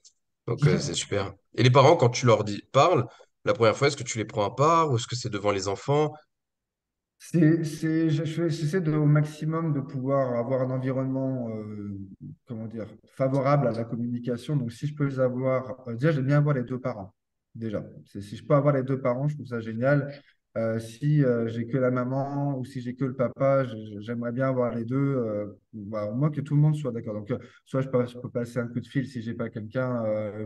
Donc 0.47 0.67
euh, 0.67 0.79
c'est 0.79 0.95
super. 0.95 1.33
Et 1.57 1.63
les 1.63 1.71
parents, 1.71 1.97
quand 1.97 2.11
tu 2.11 2.27
leur 2.27 2.45
dis 2.45 2.63
parle, 2.73 3.07
la 3.45 3.55
première 3.55 3.77
fois, 3.77 3.89
est-ce 3.89 3.97
que 3.97 4.05
tu 4.05 4.19
les 4.19 4.25
prends 4.27 4.45
à 4.45 4.55
part 4.55 4.91
ou 4.91 4.97
est-ce 4.97 5.07
que 5.07 5.17
c'est 5.17 5.31
devant 5.31 5.53
les 5.53 5.69
enfants? 5.69 6.13
C'est, 6.13 6.17
c'est, 6.19 6.57
je- 6.57 6.89
je- 6.89 7.08
j'essaie 7.21 8.81
de, 8.81 8.93
au 8.93 9.05
maximum 9.07 9.73
de 9.73 9.81
pouvoir 9.81 10.35
avoir 10.39 10.63
un 10.63 10.71
environnement, 10.71 11.49
euh, 11.51 11.99
comment 12.47 12.67
dire, 12.67 12.87
favorable 13.17 13.67
à 13.67 13.73
la 13.73 13.85
communication. 13.85 14.57
Donc, 14.57 14.73
si 14.73 14.87
je 14.87 14.95
peux 14.95 15.07
les 15.07 15.19
avoir, 15.21 15.89
euh, 15.89 15.95
déjà, 15.95 16.13
j'aime 16.13 16.27
bien 16.27 16.39
avoir 16.39 16.55
les 16.55 16.63
deux 16.65 16.79
parents. 16.79 17.13
Déjà, 17.55 17.83
si 18.05 18.37
je 18.37 18.45
peux 18.47 18.55
avoir 18.55 18.75
les 18.75 18.83
deux 18.85 19.01
parents, 19.01 19.27
je 19.29 19.35
trouve 19.35 19.47
ça 19.47 19.61
génial. 19.61 20.13
Euh, 20.57 20.79
si 20.79 21.25
euh, 21.25 21.47
j'ai 21.49 21.67
que 21.67 21.77
la 21.77 21.91
maman 21.91 22.57
ou 22.59 22.65
si 22.65 22.81
j'ai 22.81 22.95
que 22.95 23.05
le 23.05 23.15
papa, 23.15 23.65
je- 23.65 23.77
je- 23.77 24.01
j'aimerais 24.01 24.33
bien 24.33 24.49
avoir 24.49 24.75
les 24.75 24.85
deux, 24.85 24.97
euh, 24.97 25.47
bah, 25.73 26.07
au 26.07 26.15
moins 26.15 26.31
que 26.31 26.41
tout 26.41 26.55
le 26.55 26.61
monde 26.61 26.75
soit 26.77 26.91
d'accord. 26.93 27.15
Donc, 27.15 27.33
soit 27.65 27.81
je 27.83 27.89
peux, 27.89 28.05
je 28.07 28.19
passer 28.29 28.59
un 28.59 28.67
coup 28.69 28.81
de 28.81 28.87
fil 28.87 29.07
si 29.07 29.23
j'ai 29.23 29.35
pas 29.35 29.51
quelqu'un 29.51 30.03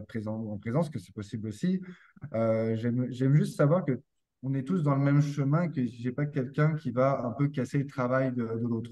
présent 0.09 0.35
en 0.37 0.59
présence, 0.59 0.91
que 0.91 0.99
c'est 0.99 1.15
possible 1.15 1.49
aussi. 1.49 1.81
J'aime 2.33 3.35
juste 3.35 3.57
savoir 3.57 3.85
que 3.85 4.01
on 4.43 4.55
est 4.55 4.65
tous 4.65 4.83
dans 4.83 4.95
le 4.97 5.03
même 5.03 5.23
chemin, 5.23 5.69
que 5.69 5.85
j'ai 5.87 6.13
pas 6.13 6.27
quelqu'un 6.27 6.75
qui 6.75 6.91
va 6.91 7.25
un 7.25 7.31
peu 7.33 7.49
casser 7.49 7.79
le 7.79 7.87
travail 7.87 8.33
de, 8.33 8.43
l'autre, 8.43 8.91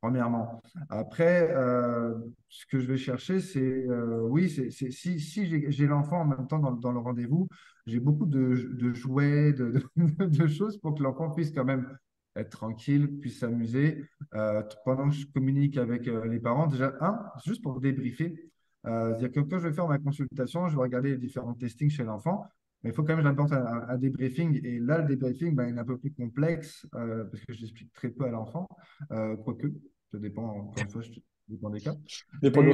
premièrement. 0.00 0.62
Après, 0.88 1.50
euh, 1.54 2.14
ce 2.48 2.64
que 2.66 2.80
je 2.80 2.86
vais 2.86 2.96
chercher, 2.96 3.40
c'est, 3.40 3.86
euh, 3.88 4.22
oui, 4.22 4.48
c'est, 4.48 4.70
si, 4.70 5.20
si 5.20 5.70
j'ai 5.70 5.86
l'enfant 5.86 6.22
en 6.22 6.24
même 6.24 6.46
temps 6.46 6.58
dans, 6.58 6.92
le 6.92 6.98
rendez-vous, 6.98 7.48
j'ai 7.86 8.00
beaucoup 8.00 8.26
de, 8.26 8.54
jouets, 8.94 9.52
de, 9.96 10.46
choses 10.46 10.78
pour 10.78 10.94
que 10.94 11.02
l'enfant 11.02 11.30
puisse 11.30 11.52
quand 11.52 11.64
même 11.64 11.86
être 12.34 12.50
tranquille, 12.50 13.18
puisse 13.20 13.40
s'amuser. 13.40 14.04
Euh, 14.34 14.62
pendant 14.84 15.08
que 15.10 15.14
je 15.14 15.26
communique 15.26 15.76
avec 15.76 16.06
les 16.06 16.40
parents, 16.40 16.66
déjà, 16.66 16.94
un, 17.00 17.18
juste 17.44 17.62
pour 17.62 17.80
débriefer. 17.80 18.50
C'est-à-dire 18.84 19.32
que 19.32 19.40
quand 19.40 19.58
je 19.58 19.68
vais 19.68 19.74
faire 19.74 19.88
ma 19.88 19.98
consultation, 19.98 20.68
je 20.68 20.76
vais 20.76 20.82
regarder 20.82 21.10
les 21.10 21.18
différents 21.18 21.54
testings 21.54 21.90
chez 21.90 22.04
l'enfant. 22.04 22.46
Mais 22.86 22.92
il 22.92 22.94
faut 22.94 23.02
quand 23.02 23.16
même 23.16 23.24
que 23.24 23.28
j'apporte 23.28 23.52
un, 23.52 23.98
débriefing. 23.98 24.64
Et 24.64 24.78
là, 24.78 24.98
le 24.98 25.08
débriefing, 25.08 25.56
ben, 25.56 25.66
il 25.68 25.76
est 25.76 25.80
un 25.80 25.84
peu 25.84 25.98
plus 25.98 26.12
complexe 26.12 26.86
euh, 26.94 27.24
parce 27.24 27.44
que 27.44 27.52
j'explique 27.52 27.92
très 27.92 28.10
peu 28.10 28.26
à 28.26 28.30
l'enfant, 28.30 28.68
euh, 29.10 29.34
quoique, 29.38 29.66
ça 30.12 30.18
dépend, 30.18 30.44
encore 30.44 30.74
une 30.80 30.88
fois, 30.88 31.02
je- 31.02 31.10
ça 31.10 31.20
dépend 31.48 31.70
des 31.70 31.80
cas. 31.80 31.94
dépend 32.40 32.62
de 32.62 32.66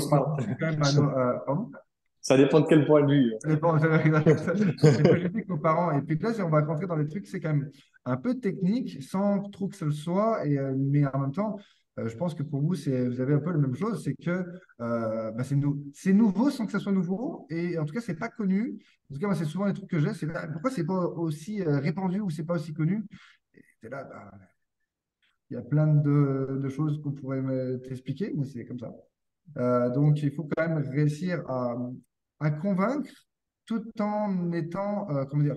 euh, 1.01 1.55
Ça 2.21 2.37
dépend 2.37 2.61
de 2.61 2.67
quel 2.67 2.85
point 2.85 3.07
de 3.07 3.11
vue. 3.11 3.33
ça 3.41 3.49
dépend, 3.49 3.79
aux 5.55 5.59
parents. 5.59 5.99
Et 5.99 6.03
puis 6.03 6.19
là, 6.19 6.35
si 6.35 6.43
on 6.43 6.51
va 6.51 6.61
rentrer 6.61 6.87
dans 6.87 6.99
des 6.99 7.09
trucs, 7.09 7.27
c'est 7.27 7.41
quand 7.41 7.55
même 7.55 7.71
un 8.05 8.19
peu 8.19 8.39
technique, 8.39 9.03
sans 9.03 9.41
trop 9.49 9.69
que 9.69 9.77
ce 9.77 9.87
le 9.87 9.93
soit. 9.93 10.47
Et, 10.47 10.59
euh, 10.59 10.75
mais 10.77 11.07
en 11.07 11.21
même 11.21 11.33
temps, 11.33 11.57
euh, 11.99 12.09
je 12.09 12.17
pense 12.17 12.35
que 12.35 12.43
pour 12.43 12.61
vous, 12.61 12.69
vous 12.69 13.21
avez 13.21 13.35
un 13.35 13.39
peu 13.39 13.51
la 13.51 13.59
même 13.59 13.75
chose. 13.75 14.03
C'est 14.03 14.15
que 14.15 14.31
euh, 14.81 15.31
bah, 15.33 15.45
c'est 15.45 15.57
nou- 15.57 15.85
c'est 15.95 16.13
nouveau 16.13 16.51
sans 16.51 16.67
que 16.67 16.73
ça 16.73 16.79
soit 16.79 16.93
nouveau. 16.93 17.47
Et 17.51 17.79
en 17.79 17.85
tout 17.85 17.93
cas, 17.93 18.01
c'est 18.01 18.19
pas 18.19 18.29
connu. 18.29 18.83
En 19.11 19.15
tout 19.15 19.21
cas, 19.21 19.27
moi, 19.27 19.37
c'est 19.37 19.45
souvent 19.45 19.67
les 19.67 19.75
trucs 19.75 19.91
que 19.91 19.99
j'ai. 19.99 20.15
C'est 20.15 20.27
là, 20.27 20.47
pourquoi 20.49 20.71
c'est 20.71 20.87
pas 20.87 21.07
aussi 21.07 21.63
euh, 21.63 21.79
répandu 21.79 22.21
ou 22.21 22.31
c'est 22.31 22.45
pas 22.45 22.55
aussi 22.55 22.73
connu? 22.73 23.05
Là, 23.83 24.05
bah, 24.05 24.33
il 25.51 25.55
y 25.55 25.57
a 25.57 25.63
plein 25.63 25.87
de, 25.87 26.69
choses 26.71 27.03
qu'on 27.03 27.13
pourrait 27.13 27.43
t'expliquer, 27.81 28.33
mais 28.35 28.47
c'est 28.47 28.65
comme 28.65 28.79
ça. 28.79 28.91
Donc, 29.91 30.23
il 30.23 30.33
faut 30.33 30.49
quand 30.57 30.67
même 30.67 30.79
réussir 30.79 31.45
à, 31.49 32.51
convaincre 32.53 33.13
tout 33.67 33.85
en 34.01 34.51
étant, 34.53 35.07
comment 35.27 35.43
dire, 35.43 35.57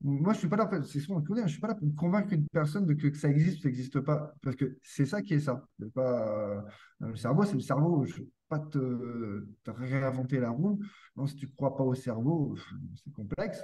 moi, 0.00 0.32
je 0.32 0.38
suis 0.38 0.48
pas 0.48 0.56
là, 0.56 0.70
c'est 0.84 1.00
je 1.00 1.46
suis 1.48 1.60
pas 1.60 1.68
là 1.68 1.74
pour 1.74 1.94
convaincre 1.96 2.32
une 2.32 2.46
personne 2.46 2.86
de 2.86 2.94
que, 2.94 3.12
ça 3.16 3.28
existe 3.28 3.58
ou 3.58 3.62
ça 3.62 3.68
n'existe 3.68 4.00
pas, 4.00 4.32
parce 4.42 4.54
que 4.54 4.78
c'est 4.82 5.06
ça 5.06 5.22
qui 5.22 5.34
est 5.34 5.40
ça. 5.40 5.64
Euh, 5.98 6.60
le 7.00 7.16
cerveau, 7.16 7.44
c'est 7.44 7.54
le 7.54 7.60
cerveau. 7.60 8.04
Je 8.04 8.14
ne 8.14 8.18
vais 8.18 8.30
pas 8.48 8.60
te, 8.60 9.46
te 9.64 9.70
réinventer 9.70 10.38
la 10.38 10.50
roue. 10.50 10.78
Non, 11.16 11.26
si 11.26 11.34
tu 11.34 11.46
ne 11.46 11.50
crois 11.50 11.76
pas 11.76 11.82
au 11.82 11.94
cerveau, 11.94 12.56
c'est 12.94 13.12
complexe. 13.12 13.60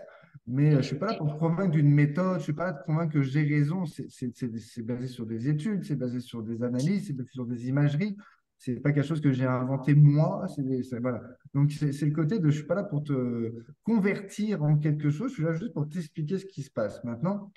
Mais 0.46 0.70
euh, 0.70 0.72
je 0.72 0.76
ne 0.76 0.82
suis 0.82 0.96
pas 0.96 1.06
là 1.06 1.14
pour 1.14 1.32
te 1.32 1.38
convaincre 1.38 1.70
d'une 1.70 1.90
méthode, 1.90 2.34
je 2.34 2.38
ne 2.38 2.42
suis 2.42 2.52
pas 2.52 2.66
là 2.66 2.72
pour 2.72 2.82
te 2.82 2.86
convaincre 2.86 3.12
que 3.12 3.22
j'ai 3.22 3.44
raison. 3.44 3.84
C'est 3.86 4.82
basé 4.82 5.06
sur 5.06 5.26
des 5.26 5.48
études, 5.48 5.84
c'est 5.84 5.96
basé 5.96 6.18
sur 6.18 6.42
des 6.42 6.62
analyses, 6.64 7.06
c'est 7.06 7.12
basé 7.12 7.30
sur 7.30 7.46
des 7.46 7.68
imageries. 7.68 8.16
C'est 8.58 8.76
pas 8.76 8.92
quelque 8.92 9.06
chose 9.06 9.20
que 9.20 9.32
j'ai 9.32 9.44
inventé 9.44 9.94
moi. 9.94 10.46
C'est 10.48 10.98
voilà. 11.00 11.20
Donc, 11.52 11.70
c'est 11.72 12.06
le 12.06 12.12
côté 12.12 12.38
de 12.38 12.50
je 12.50 12.56
suis 12.56 12.66
pas 12.66 12.74
là 12.74 12.84
pour 12.84 13.02
te 13.04 13.52
convertir 13.82 14.62
en 14.62 14.78
quelque 14.78 15.10
chose, 15.10 15.30
je 15.30 15.34
suis 15.34 15.44
là 15.44 15.52
juste 15.52 15.72
pour 15.74 15.88
t'expliquer 15.88 16.38
ce 16.38 16.46
qui 16.46 16.62
se 16.62 16.70
passe. 16.70 17.02
Maintenant, 17.04 17.52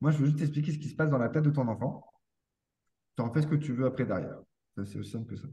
moi, 0.00 0.10
je 0.10 0.18
veux 0.18 0.26
juste 0.26 0.38
t'expliquer 0.38 0.72
ce 0.72 0.78
qui 0.78 0.88
se 0.88 0.96
passe 0.96 1.10
dans 1.10 1.18
la 1.18 1.28
tête 1.28 1.44
de 1.44 1.50
ton 1.50 1.66
enfant. 1.68 2.04
Tu 3.16 3.22
en 3.22 3.32
fais 3.32 3.42
ce 3.42 3.46
que 3.46 3.54
tu 3.54 3.72
veux 3.72 3.86
après 3.86 4.04
derrière. 4.04 4.38
C'est 4.84 4.98
aussi 4.98 5.12
simple 5.12 5.30
que 5.30 5.36
ça. 5.36 5.48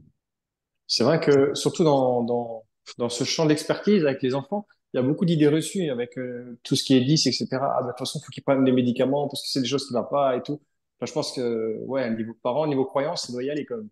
C'est 0.86 1.04
vrai 1.04 1.20
que 1.20 1.54
surtout 1.54 1.84
dans, 1.84 2.22
dans, 2.24 2.64
dans 2.98 3.08
ce 3.08 3.24
champ 3.24 3.46
d'expertise 3.46 4.04
avec 4.04 4.22
les 4.22 4.34
enfants, 4.34 4.66
il 4.92 4.98
y 4.98 5.00
a 5.00 5.02
beaucoup 5.02 5.24
d'idées 5.24 5.48
reçues 5.48 5.88
avec 5.88 6.18
euh, 6.18 6.58
tout 6.62 6.76
ce 6.76 6.84
qui 6.84 6.94
est 6.94 7.00
10, 7.00 7.26
etc. 7.26 7.48
Ah, 7.52 7.58
bah, 7.58 7.82
de 7.82 7.88
toute 7.88 7.98
façon, 8.00 8.18
il 8.20 8.24
faut 8.26 8.30
qu'ils 8.30 8.42
prennent 8.42 8.64
des 8.64 8.72
médicaments 8.72 9.28
parce 9.28 9.42
que 9.42 9.48
c'est 9.48 9.62
des 9.62 9.68
choses 9.68 9.86
qui 9.86 9.94
ne 9.94 9.98
vont 10.00 10.04
pas 10.04 10.36
et 10.36 10.42
tout. 10.42 10.60
Je 11.00 11.12
pense 11.12 11.32
que, 11.32 11.78
ouais, 11.86 12.14
niveau 12.14 12.34
parents, 12.42 12.66
niveau 12.66 12.84
croyance, 12.84 13.26
ça 13.26 13.32
doit 13.32 13.42
y 13.42 13.50
aller 13.50 13.64
quand 13.64 13.76
même. 13.76 13.88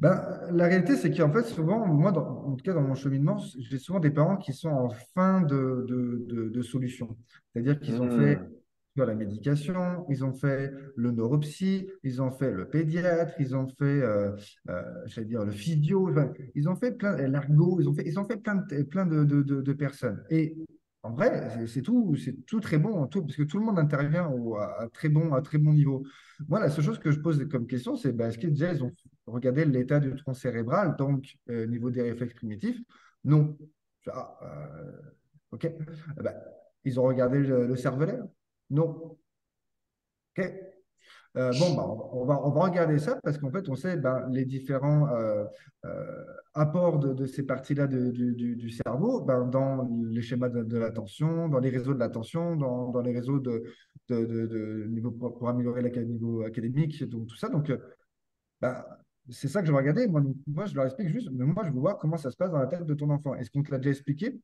Ben, 0.00 0.40
la 0.52 0.64
réalité, 0.66 0.96
c'est 0.96 1.10
qu'en 1.14 1.30
fait, 1.32 1.44
souvent, 1.44 1.86
moi, 1.86 2.10
dans- 2.12 2.46
en 2.46 2.56
tout 2.56 2.64
cas 2.64 2.72
dans 2.72 2.80
mon 2.82 2.94
cheminement, 2.94 3.38
j'ai 3.58 3.78
souvent 3.78 4.00
des 4.00 4.10
parents 4.10 4.38
qui 4.38 4.54
sont 4.54 4.70
en 4.70 4.88
fin 5.14 5.42
de, 5.42 5.84
de, 5.88 6.24
de, 6.26 6.48
de 6.48 6.62
solution. 6.62 7.18
C'est-à-dire 7.52 7.78
qu'ils 7.80 8.00
ont 8.02 8.08
fait 8.08 8.38
Hmm. 8.38 8.48
la 8.96 9.14
médication, 9.14 10.06
ils 10.10 10.24
ont 10.24 10.32
fait 10.34 10.72
le 10.96 11.10
neuropsy, 11.12 11.88
ils 12.02 12.20
ont 12.22 12.30
fait 12.32 12.50
le 12.52 12.68
pédiatre, 12.68 13.32
ils 13.40 13.56
ont 13.56 13.66
fait, 13.68 13.84
euh, 13.84 14.32
euh, 14.70 14.82
j'allais 15.06 15.26
dire, 15.28 15.44
le 15.44 15.52
physio, 15.52 16.10
enfin, 16.10 16.32
ils 16.54 16.68
ont 16.68 16.76
fait 16.76 16.92
plein, 16.92 17.16
l'ergo, 17.16 17.78
ils 17.80 17.88
ont 17.88 17.94
fait, 17.94 18.04
ils 18.06 18.18
ont 18.20 18.24
fait 18.26 18.36
plein 18.38 18.56
de, 18.56 18.82
plein 18.84 19.06
de, 19.06 19.24
de, 19.24 19.42
de- 19.42 19.62
de 19.62 19.72
personnes. 19.74 20.22
Et 20.30 20.56
en 21.02 21.12
vrai, 21.12 21.66
c'est 21.66 21.82
tout, 21.82 22.14
c'est 22.16 22.34
tout 22.46 22.60
très 22.60 22.78
bon, 22.78 23.06
tout, 23.06 23.22
parce 23.22 23.36
que 23.36 23.42
tout 23.44 23.58
le 23.58 23.64
monde 23.64 23.78
intervient 23.78 24.28
au- 24.28 24.56
à, 24.56 24.82
à 24.82 24.88
très 24.88 25.08
bon, 25.08 25.32
à 25.34 25.40
très 25.42 25.58
bon 25.58 25.72
niveau. 25.72 26.04
Moi, 26.48 26.60
la 26.60 26.70
seule 26.70 26.84
chose 26.84 26.98
que 26.98 27.10
je 27.10 27.20
pose 27.20 27.46
comme 27.50 27.66
question, 27.66 27.96
c'est 27.96 28.12
bah, 28.12 28.28
est-ce 28.28 28.38
que 28.38 28.48
déjà 28.48 28.72
ils 28.72 28.84
ont 28.84 28.92
regardé 29.30 29.64
l'état 29.64 30.00
du 30.00 30.14
tronc 30.14 30.34
cérébral, 30.34 30.96
donc 30.96 31.36
euh, 31.48 31.66
niveau 31.66 31.90
des 31.90 32.02
réflexes 32.02 32.34
primitifs? 32.34 32.80
Non. 33.24 33.56
Ah, 34.08 34.38
euh, 34.42 35.00
ok. 35.52 35.64
Eh 35.64 36.22
ben, 36.22 36.34
ils 36.84 36.98
ont 36.98 37.04
regardé 37.04 37.40
le, 37.40 37.66
le 37.66 37.76
cervelet? 37.76 38.18
Non. 38.70 39.18
Ok. 40.36 40.52
Euh, 41.36 41.52
bon, 41.60 41.74
bah, 41.74 41.84
on 42.12 42.24
va, 42.24 42.40
on 42.44 42.50
va 42.50 42.60
regarder 42.62 42.98
ça 42.98 43.20
parce 43.22 43.38
qu'en 43.38 43.50
fait, 43.50 43.68
on 43.68 43.76
sait 43.76 43.96
ben, 43.96 44.26
les 44.30 44.44
différents 44.44 45.08
apports 46.54 46.98
de, 46.98 47.26
ces 47.26 47.44
parties-là 47.44 47.86
du, 47.86 48.70
cerveau 48.70 49.22
ben, 49.22 49.46
dans 49.46 49.88
les 50.10 50.22
schémas 50.22 50.48
de, 50.48 50.76
l'attention, 50.76 51.48
dans 51.48 51.60
les 51.60 51.70
réseaux 51.70 51.94
de 51.94 52.00
l'attention, 52.00 52.56
dans, 52.56 52.88
dans 52.90 53.00
les 53.00 53.12
réseaux 53.12 53.38
de, 53.38 53.62
niveau 54.88 55.12
pour, 55.12 55.38
pour 55.38 55.48
améliorer 55.48 55.82
le 55.82 56.04
niveau 56.04 56.42
académique, 56.42 57.04
donc 57.04 57.28
tout 57.28 57.36
ça. 57.36 57.48
Donc, 57.48 57.70
c'est 59.30 59.48
ça 59.48 59.60
que 59.60 59.66
je 59.66 59.72
vais 59.72 59.78
regarder. 59.78 60.06
Moi, 60.08 60.66
je 60.66 60.74
leur 60.74 60.84
explique 60.84 61.08
juste, 61.08 61.28
mais 61.32 61.44
moi, 61.44 61.64
je 61.64 61.70
veux 61.70 61.80
voir 61.80 61.98
comment 61.98 62.16
ça 62.16 62.30
se 62.30 62.36
passe 62.36 62.50
dans 62.50 62.58
la 62.58 62.66
tête 62.66 62.84
de 62.84 62.94
ton 62.94 63.10
enfant. 63.10 63.34
Est-ce 63.34 63.50
qu'on 63.50 63.62
te 63.62 63.70
l'a 63.70 63.78
déjà 63.78 63.90
expliqué? 63.90 64.38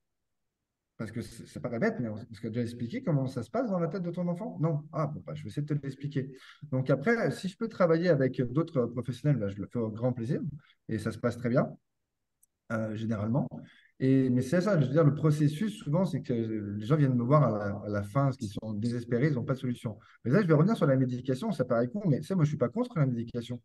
Parce 0.97 1.11
que 1.11 1.21
c'est 1.21 1.61
pas 1.61 1.79
bête, 1.79 1.97
mais 2.01 2.09
parce 2.09 2.41
qu'on 2.41 2.49
a 2.49 2.51
déjà 2.51 2.63
expliqué 2.63 3.03
comment 3.03 3.27
ça 3.27 3.43
se 3.43 3.51
passe 3.51 3.71
dans 3.71 3.79
la 3.79 3.89
tête 3.89 4.03
de 4.03 4.11
ton 4.11 4.27
enfant? 4.29 4.57
Non. 4.61 4.83
Ah, 4.93 5.13
bah, 5.27 5.35
je 5.35 5.43
vais 5.43 5.49
essayer 5.49 5.63
de 5.63 5.75
te 5.75 5.83
l'expliquer. 5.83 6.31
Donc 6.71 6.89
après, 6.89 7.31
si 7.31 7.49
je 7.49 7.57
peux 7.59 7.69
travailler 7.69 8.09
avec 8.09 8.41
d'autres 8.51 8.87
professionnels, 8.87 9.37
bah, 9.37 9.49
je 9.49 9.57
le 9.57 9.67
fais 9.67 9.79
au 9.79 9.91
grand 9.91 10.13
plaisir. 10.13 10.41
Et 10.89 10.99
ça 10.99 11.13
se 11.13 11.19
passe 11.19 11.37
très 11.37 11.51
bien, 11.51 11.69
euh, 12.73 12.95
généralement. 12.95 13.47
Et, 14.01 14.31
mais 14.31 14.43
c'est 14.43 14.61
ça, 14.61 14.79
je 14.81 14.87
veux 14.87 14.93
dire, 14.93 15.05
le 15.05 15.15
processus, 15.15 15.75
souvent, 15.77 16.05
c'est 16.07 16.23
que 16.23 16.33
les 16.33 16.87
gens 16.87 16.97
viennent 16.97 17.15
me 17.15 17.25
voir 17.25 17.45
à 17.45 17.89
la, 17.89 18.03
fin, 18.03 18.25
parce 18.25 18.37
qu'ils 18.37 18.51
sont 18.51 18.73
désespérés, 18.75 19.29
ils 19.29 19.35
n'ont 19.35 19.45
pas 19.45 19.55
de 19.55 19.59
solution. 19.59 19.99
Mais 20.25 20.31
là, 20.31 20.43
je 20.43 20.47
vais 20.47 20.55
revenir 20.55 20.77
sur 20.77 20.87
la 20.87 20.97
médication, 20.97 21.51
ça 21.53 21.65
paraît 21.65 21.89
con, 21.89 22.03
mais 22.07 22.23
sais, 22.23 22.35
moi, 22.35 22.45
je 22.45 22.49
ne 22.49 22.53
suis 22.53 22.59
pas 22.59 22.69
contre 22.69 22.99
la 22.99 23.07
médication. 23.07 23.61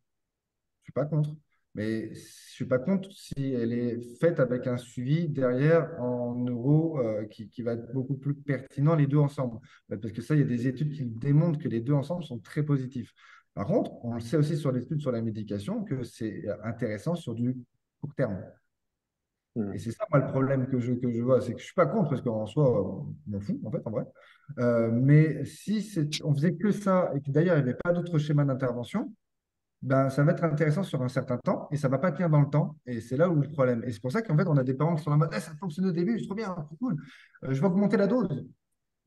Je 0.81 0.85
suis 0.85 0.93
pas 0.93 1.05
contre. 1.05 1.29
Mais 1.73 2.13
je 2.13 2.19
suis 2.19 2.65
pas 2.65 2.79
contre 2.79 3.09
si 3.13 3.53
elle 3.53 3.71
est 3.71 3.97
faite 4.19 4.41
avec 4.41 4.67
un 4.67 4.75
suivi 4.77 5.29
derrière 5.29 5.89
en 6.01 6.35
neuro 6.35 6.99
euh, 6.99 7.25
qui, 7.27 7.49
qui 7.49 7.61
va 7.61 7.73
être 7.73 7.93
beaucoup 7.93 8.15
plus 8.17 8.33
pertinent 8.35 8.93
les 8.95 9.07
deux 9.07 9.17
ensemble. 9.19 9.59
Euh, 9.91 9.97
Parce 9.97 10.11
que 10.13 10.21
ça, 10.21 10.35
il 10.35 10.39
y 10.39 10.43
a 10.43 10.45
des 10.45 10.67
études 10.67 10.91
qui 10.93 11.05
démontrent 11.05 11.59
que 11.59 11.69
les 11.69 11.79
deux 11.79 11.93
ensemble 11.93 12.23
sont 12.25 12.39
très 12.39 12.63
positifs. 12.63 13.13
Par 13.53 13.67
contre, 13.67 13.91
on 14.03 14.13
le 14.13 14.19
sait 14.19 14.37
aussi 14.37 14.57
sur 14.57 14.71
l'étude 14.71 14.99
sur 15.01 15.11
la 15.11 15.21
médication 15.21 15.83
que 15.83 16.03
c'est 16.03 16.43
intéressant 16.63 17.15
sur 17.15 17.33
du 17.35 17.55
court 18.01 18.13
terme. 18.15 18.43
Et 19.73 19.77
Hmm. 19.77 19.77
c'est 19.77 19.91
ça, 19.91 20.05
moi, 20.09 20.19
le 20.19 20.27
problème 20.31 20.67
que 20.67 20.79
je, 20.79 20.93
que 20.93 21.11
je 21.11 21.21
vois, 21.21 21.41
c'est 21.41 21.53
que 21.53 21.59
je 21.59 21.65
suis 21.65 21.73
pas 21.73 21.85
contre, 21.85 22.09
parce 22.09 22.21
qu'en 22.21 22.45
soi, 22.45 22.63
on 22.71 23.15
m'en 23.27 23.39
fout, 23.39 23.59
en 23.65 23.71
fait, 23.71 23.81
en 23.85 23.91
vrai. 23.91 24.05
Euh, 24.59 24.89
mais 24.91 25.45
si 25.45 25.85
on 26.23 26.33
faisait 26.33 26.55
que 26.55 26.71
ça, 26.71 27.11
et 27.15 27.21
que 27.21 27.31
d'ailleurs, 27.31 27.57
il 27.57 27.63
n'y 27.63 27.69
avait 27.69 27.77
pas 27.83 27.91
d'autres 27.93 28.17
schémas 28.17 28.45
d'intervention, 28.45 29.13
ben, 29.81 30.09
ça 30.09 30.23
va 30.23 30.31
être 30.33 30.43
intéressant 30.43 30.83
sur 30.83 31.01
un 31.01 31.09
certain 31.09 31.37
temps 31.37 31.67
et 31.71 31.77
ça 31.77 31.87
va 31.87 31.97
pas 31.97 32.11
tenir 32.11 32.29
dans 32.29 32.41
le 32.41 32.49
temps. 32.49 32.75
Et 32.85 33.01
c'est 33.01 33.17
là 33.17 33.29
où 33.29 33.41
le 33.41 33.49
problème. 33.49 33.83
Et 33.85 33.91
c'est 33.91 33.99
pour 34.01 34.11
ça 34.11 34.21
qu'en 34.21 34.37
fait, 34.37 34.47
on 34.47 34.57
a 34.57 34.63
des 34.63 34.75
parents 34.75 34.95
qui 34.95 35.03
sont 35.03 35.11
en 35.11 35.17
mode, 35.17 35.31
Eh, 35.35 35.39
ça 35.39 35.53
fonctionne 35.59 35.85
au 35.87 35.91
début, 35.91 36.19
c'est 36.19 36.25
trop 36.25 36.35
bien, 36.35 36.55
c'est 36.69 36.77
cool. 36.77 36.95
Euh, 37.43 37.53
je 37.53 37.59
vais 37.59 37.67
augmenter 37.67 37.97
la 37.97 38.07
dose. 38.07 38.45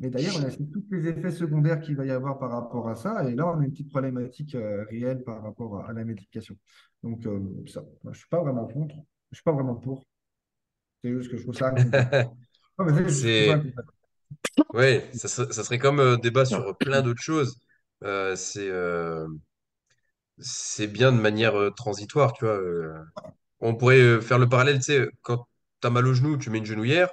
Mais 0.00 0.10
d'ailleurs, 0.10 0.34
on 0.38 0.42
a 0.42 0.50
tous 0.50 0.84
les 0.90 1.06
effets 1.06 1.30
secondaires 1.30 1.80
qu'il 1.80 1.96
va 1.96 2.04
y 2.04 2.10
avoir 2.10 2.38
par 2.38 2.50
rapport 2.50 2.88
à 2.88 2.96
ça. 2.96 3.28
Et 3.28 3.34
là, 3.34 3.46
on 3.46 3.60
a 3.60 3.64
une 3.64 3.70
petite 3.70 3.90
problématique 3.90 4.54
euh, 4.56 4.84
réelle 4.90 5.22
par 5.22 5.42
rapport 5.42 5.80
à, 5.80 5.90
à 5.90 5.92
la 5.92 6.04
médication. 6.04 6.56
Donc, 7.02 7.24
euh, 7.26 7.40
ça, 7.66 7.82
moi, 8.02 8.12
je 8.12 8.18
suis 8.18 8.28
pas 8.28 8.42
vraiment 8.42 8.66
contre. 8.66 8.96
Je 9.30 9.36
suis 9.36 9.44
pas 9.44 9.52
vraiment 9.52 9.76
pour. 9.76 10.04
C'est 11.02 11.12
juste 11.12 11.30
que 11.30 11.36
je 11.36 11.42
trouve 11.42 11.54
ça. 11.54 11.72
Non, 12.76 12.86
mais 12.86 13.08
c'est 13.08 13.46
trouve 14.56 14.82
ça 15.12 15.28
ça, 15.28 15.62
serait 15.62 15.78
comme 15.78 16.00
euh, 16.00 16.16
débat 16.16 16.44
sur 16.44 16.76
plein 16.76 17.02
d'autres 17.02 17.22
choses. 17.22 17.60
C'est 18.34 18.68
c'est 20.38 20.86
bien 20.86 21.12
de 21.12 21.18
manière 21.20 21.56
euh, 21.58 21.70
transitoire, 21.70 22.32
tu 22.32 22.44
vois. 22.44 22.54
euh. 22.54 22.92
On 23.60 23.74
pourrait 23.76 24.00
euh, 24.00 24.20
faire 24.20 24.38
le 24.38 24.48
parallèle, 24.48 24.78
tu 24.78 24.84
sais, 24.84 25.08
quand 25.22 25.46
t'as 25.80 25.90
mal 25.90 26.06
au 26.06 26.14
genou, 26.14 26.36
tu 26.38 26.50
mets 26.50 26.58
une 26.58 26.66
genouillère. 26.66 27.10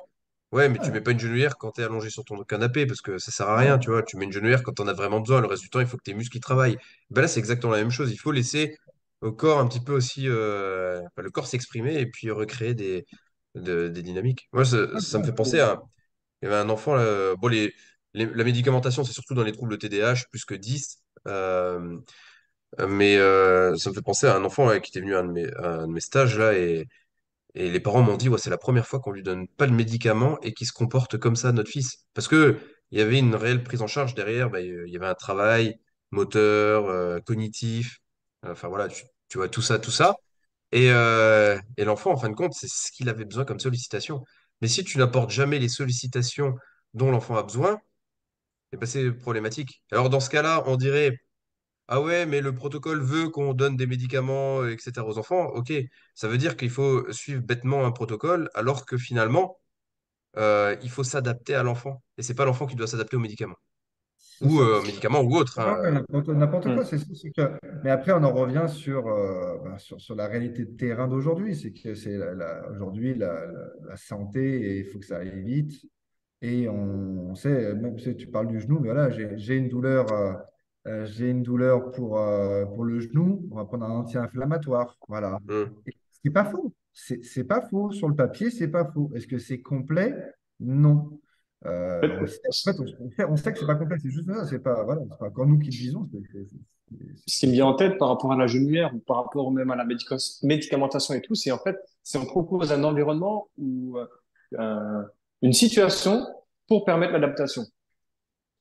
Ouais, 0.51 0.69
mais 0.69 0.79
tu 0.79 0.91
mets 0.91 1.01
pas 1.01 1.11
une 1.11 1.19
genouillère 1.19 1.57
quand 1.57 1.71
t'es 1.73 1.83
allongé 1.83 2.09
sur 2.09 2.25
ton 2.25 2.37
canapé 2.43 2.85
parce 2.85 3.01
que 3.01 3.17
ça 3.19 3.31
sert 3.31 3.49
à 3.49 3.57
rien, 3.57 3.79
tu 3.79 3.89
vois. 3.91 4.03
Tu 4.03 4.17
mets 4.17 4.25
une 4.25 4.33
genouillère 4.33 4.63
quand 4.63 4.73
t'en 4.73 4.87
as 4.87 4.93
vraiment 4.93 5.21
besoin. 5.21 5.41
Le 5.41 5.47
reste 5.47 5.63
du 5.63 5.69
temps, 5.69 5.79
il 5.81 5.87
faut 5.87 5.97
que 5.97 6.03
tes 6.03 6.13
muscles 6.13 6.39
travaillent. 6.39 6.77
Ben 7.09 7.21
là, 7.21 7.27
c'est 7.29 7.39
exactement 7.39 7.73
la 7.73 7.79
même 7.79 7.91
chose. 7.91 8.11
Il 8.11 8.17
faut 8.17 8.31
laisser 8.33 8.77
au 9.21 9.31
corps 9.33 9.59
un 9.59 9.67
petit 9.67 9.79
peu 9.81 9.93
aussi, 9.93 10.27
euh, 10.27 10.99
enfin, 11.07 11.21
le 11.23 11.31
corps 11.31 11.47
s'exprimer 11.47 11.99
et 11.99 12.05
puis 12.07 12.31
recréer 12.31 12.73
des, 12.75 13.05
de- 13.55 13.87
des 13.89 14.01
dynamiques. 14.03 14.49
Moi, 14.53 14.65
ça, 14.65 14.77
me 15.19 15.23
fait 15.23 15.33
penser 15.33 15.59
à. 15.61 15.81
Il 16.41 16.45
y 16.45 16.47
avait 16.51 16.57
un 16.61 16.69
enfant, 16.69 16.95
là, 16.95 17.35
bon, 17.37 17.47
les, 17.47 17.73
les- 18.13 18.25
la 18.25 18.43
médicamentation, 18.43 19.03
c'est 19.03 19.13
surtout 19.13 19.35
dans 19.35 19.43
les 19.43 19.51
troubles 19.51 19.77
TDAH, 19.77 20.25
plus 20.31 20.45
que 20.45 20.55
10. 20.55 20.99
euh, 21.27 21.97
mais 22.79 23.17
euh, 23.17 23.75
ça 23.75 23.89
me 23.89 23.95
fait 23.95 24.01
penser 24.01 24.27
à 24.27 24.35
un 24.35 24.45
enfant 24.45 24.69
qui 24.79 24.89
était 24.91 25.01
venu 25.01 25.15
à 25.15 25.19
un 25.19 25.87
de 25.87 25.91
mes, 25.93 25.99
stages 25.99 26.37
là 26.37 26.53
et, 26.53 26.87
et 27.55 27.69
les 27.69 27.79
parents 27.79 28.01
m'ont 28.01 28.17
dit 28.17 28.29
ouais, 28.29 28.37
c'est 28.37 28.49
la 28.49 28.57
première 28.57 28.87
fois 28.87 28.99
qu'on 28.99 29.11
lui 29.11 29.23
donne 29.23 29.47
pas 29.47 29.67
le 29.67 29.73
médicament 29.73 30.39
et 30.41 30.53
qu'il 30.53 30.67
se 30.67 30.73
comporte 30.73 31.17
comme 31.17 31.35
ça, 31.35 31.51
notre 31.51 31.69
fils. 31.71 32.05
Parce 32.13 32.27
que 32.27 32.59
il 32.91 32.99
y 32.99 33.01
avait 33.01 33.19
une 33.19 33.35
réelle 33.35 33.63
prise 33.63 33.81
en 33.81 33.87
charge 33.87 34.15
derrière, 34.15 34.49
bah, 34.49 34.61
il 34.61 34.89
y 34.89 34.95
avait 34.97 35.07
un 35.07 35.15
travail 35.15 35.79
moteur, 36.11 36.87
euh, 36.87 37.19
cognitif, 37.21 37.99
enfin 38.43 38.67
voilà, 38.67 38.87
tu, 38.89 39.03
tu 39.29 39.37
vois, 39.37 39.49
tout 39.49 39.61
ça, 39.61 39.79
tout 39.79 39.91
ça. 39.91 40.15
Et, 40.71 40.91
euh, 40.91 41.59
et 41.77 41.85
l'enfant, 41.85 42.11
en 42.11 42.17
fin 42.17 42.29
de 42.29 42.35
compte, 42.35 42.53
c'est 42.53 42.69
ce 42.69 42.91
qu'il 42.91 43.09
avait 43.09 43.25
besoin 43.25 43.45
comme 43.45 43.59
sollicitation. 43.59 44.23
Mais 44.61 44.67
si 44.67 44.83
tu 44.83 44.97
n'apportes 44.97 45.31
jamais 45.31 45.59
les 45.59 45.69
sollicitations 45.69 46.55
dont 46.93 47.11
l'enfant 47.11 47.37
a 47.37 47.43
besoin, 47.43 47.79
eh 48.73 48.77
ben, 48.77 48.85
c'est 48.85 49.11
problématique. 49.11 49.83
Alors 49.91 50.09
dans 50.09 50.19
ce 50.19 50.29
cas-là, 50.29 50.63
on 50.67 50.77
dirait 50.77 51.17
ah 51.93 52.01
ouais, 52.01 52.25
mais 52.25 52.39
le 52.39 52.55
protocole 52.55 53.01
veut 53.01 53.29
qu'on 53.29 53.53
donne 53.53 53.75
des 53.75 53.85
médicaments, 53.85 54.61
euh, 54.61 54.71
etc. 54.71 55.05
aux 55.05 55.17
enfants. 55.17 55.47
Ok, 55.55 55.73
ça 56.15 56.29
veut 56.29 56.37
dire 56.37 56.55
qu'il 56.55 56.69
faut 56.69 57.11
suivre 57.11 57.41
bêtement 57.41 57.85
un 57.85 57.91
protocole, 57.91 58.49
alors 58.53 58.85
que 58.85 58.97
finalement, 58.97 59.59
euh, 60.37 60.75
il 60.83 60.89
faut 60.89 61.03
s'adapter 61.03 61.53
à 61.53 61.63
l'enfant. 61.63 62.01
Et 62.17 62.23
c'est 62.23 62.33
pas 62.33 62.45
l'enfant 62.45 62.65
qui 62.65 62.75
doit 62.77 62.87
s'adapter 62.87 63.17
aux 63.17 63.19
médicaments. 63.19 63.57
Ou 64.41 64.61
euh, 64.61 64.79
aux 64.79 64.85
médicaments 64.85 65.19
ou 65.19 65.35
autres. 65.35 65.59
Hein. 65.59 65.91
N'importe 65.91 66.29
n'importe 66.29 66.73
quoi, 66.73 66.85
c'est 66.85 66.97
ça. 66.97 67.05
c'est 67.13 67.31
que... 67.31 67.51
Mais 67.83 67.89
après, 67.89 68.13
on 68.13 68.23
en 68.23 68.33
revient 68.33 68.67
sur, 68.69 69.07
euh, 69.07 69.57
ben, 69.63 69.77
sur, 69.77 69.99
sur 69.99 70.15
la 70.15 70.27
réalité 70.27 70.63
de 70.63 70.71
terrain 70.77 71.09
d'aujourd'hui. 71.09 71.55
C'est 71.55 71.73
que 71.73 71.93
c'est 71.93 72.17
la, 72.17 72.33
la- 72.33 72.69
aujourd'hui 72.71 73.15
la, 73.15 73.45
la, 73.45 73.65
la 73.89 73.97
santé 73.97 74.61
et 74.61 74.79
il 74.79 74.85
faut 74.85 74.99
que 74.99 75.05
ça 75.05 75.17
aille 75.17 75.43
vite. 75.43 75.73
Et 76.41 76.69
on, 76.69 77.31
on 77.31 77.35
sait, 77.35 77.75
même 77.75 77.99
si 77.99 78.15
tu 78.15 78.27
parles 78.27 78.47
du 78.47 78.59
genou, 78.61 78.79
mais 78.79 78.87
voilà, 78.87 79.09
j'ai 79.11 79.37
j'ai 79.37 79.57
une 79.57 79.69
douleur, 79.69 80.07
euh, 80.87 81.05
j'ai 81.05 81.29
une 81.29 81.43
douleur 81.43 81.91
pour, 81.91 82.19
euh, 82.19 82.65
pour 82.65 82.83
le 82.83 82.99
genou. 82.99 83.47
On 83.51 83.55
va 83.55 83.65
prendre 83.65 83.85
un 83.85 83.91
anti-inflammatoire. 83.91 84.97
Voilà. 85.07 85.39
Hmm. 85.47 85.65
Et 85.87 85.93
C'est 86.23 86.31
pas 86.31 86.45
faux. 86.45 86.73
C'est 86.93 87.23
c'est 87.23 87.43
pas 87.45 87.61
faux. 87.61 87.91
Sur 87.91 88.09
le 88.09 88.15
papier, 88.15 88.49
c'est 88.51 88.67
pas 88.67 88.85
faux. 88.85 89.11
Est-ce 89.15 89.27
que 89.27 89.37
c'est 89.37 89.61
complet? 89.61 90.13
Non. 90.59 91.19
En 91.63 91.69
Euh, 91.69 92.01
en 92.23 92.25
fait, 92.25 92.41
on, 92.79 92.87
sait, 92.87 93.25
on 93.25 93.35
sait 93.37 93.53
que 93.53 93.59
c'est 93.59 93.67
pas 93.67 93.75
complet. 93.75 93.97
C'est 94.01 94.09
juste 94.09 94.27
ça. 94.31 94.45
C'est 94.45 94.59
pas, 94.59 94.83
voilà, 94.83 95.01
c'est 95.09 95.17
pas 95.19 95.27
encore 95.27 95.45
nous 95.45 95.59
qui 95.59 95.67
le 95.67 95.71
disons. 95.71 96.09
Ce 97.25 97.39
qui 97.39 97.47
me 97.47 97.53
vient 97.53 97.67
en 97.67 97.75
tête 97.75 97.97
par 97.97 98.09
rapport 98.09 98.31
à 98.33 98.37
la 98.37 98.47
genouillère 98.47 98.93
ou 98.93 98.99
par 98.99 99.17
rapport 99.23 99.51
même 99.51 99.71
à 99.71 99.75
la 99.75 99.85
médica- 99.85 100.39
médicamentation 100.43 101.13
et 101.13 101.21
tout, 101.21 101.35
c'est 101.35 101.51
en 101.51 101.57
fait, 101.59 101.77
c'est 102.03 102.17
on 102.17 102.25
propose 102.25 102.71
un 102.71 102.83
environnement 102.83 103.47
ou 103.57 103.97
euh, 103.97 104.05
un- 104.57 105.05
une 105.41 105.53
situation 105.53 106.25
pour 106.67 106.83
permettre 106.83 107.13
l'adaptation. 107.13 107.63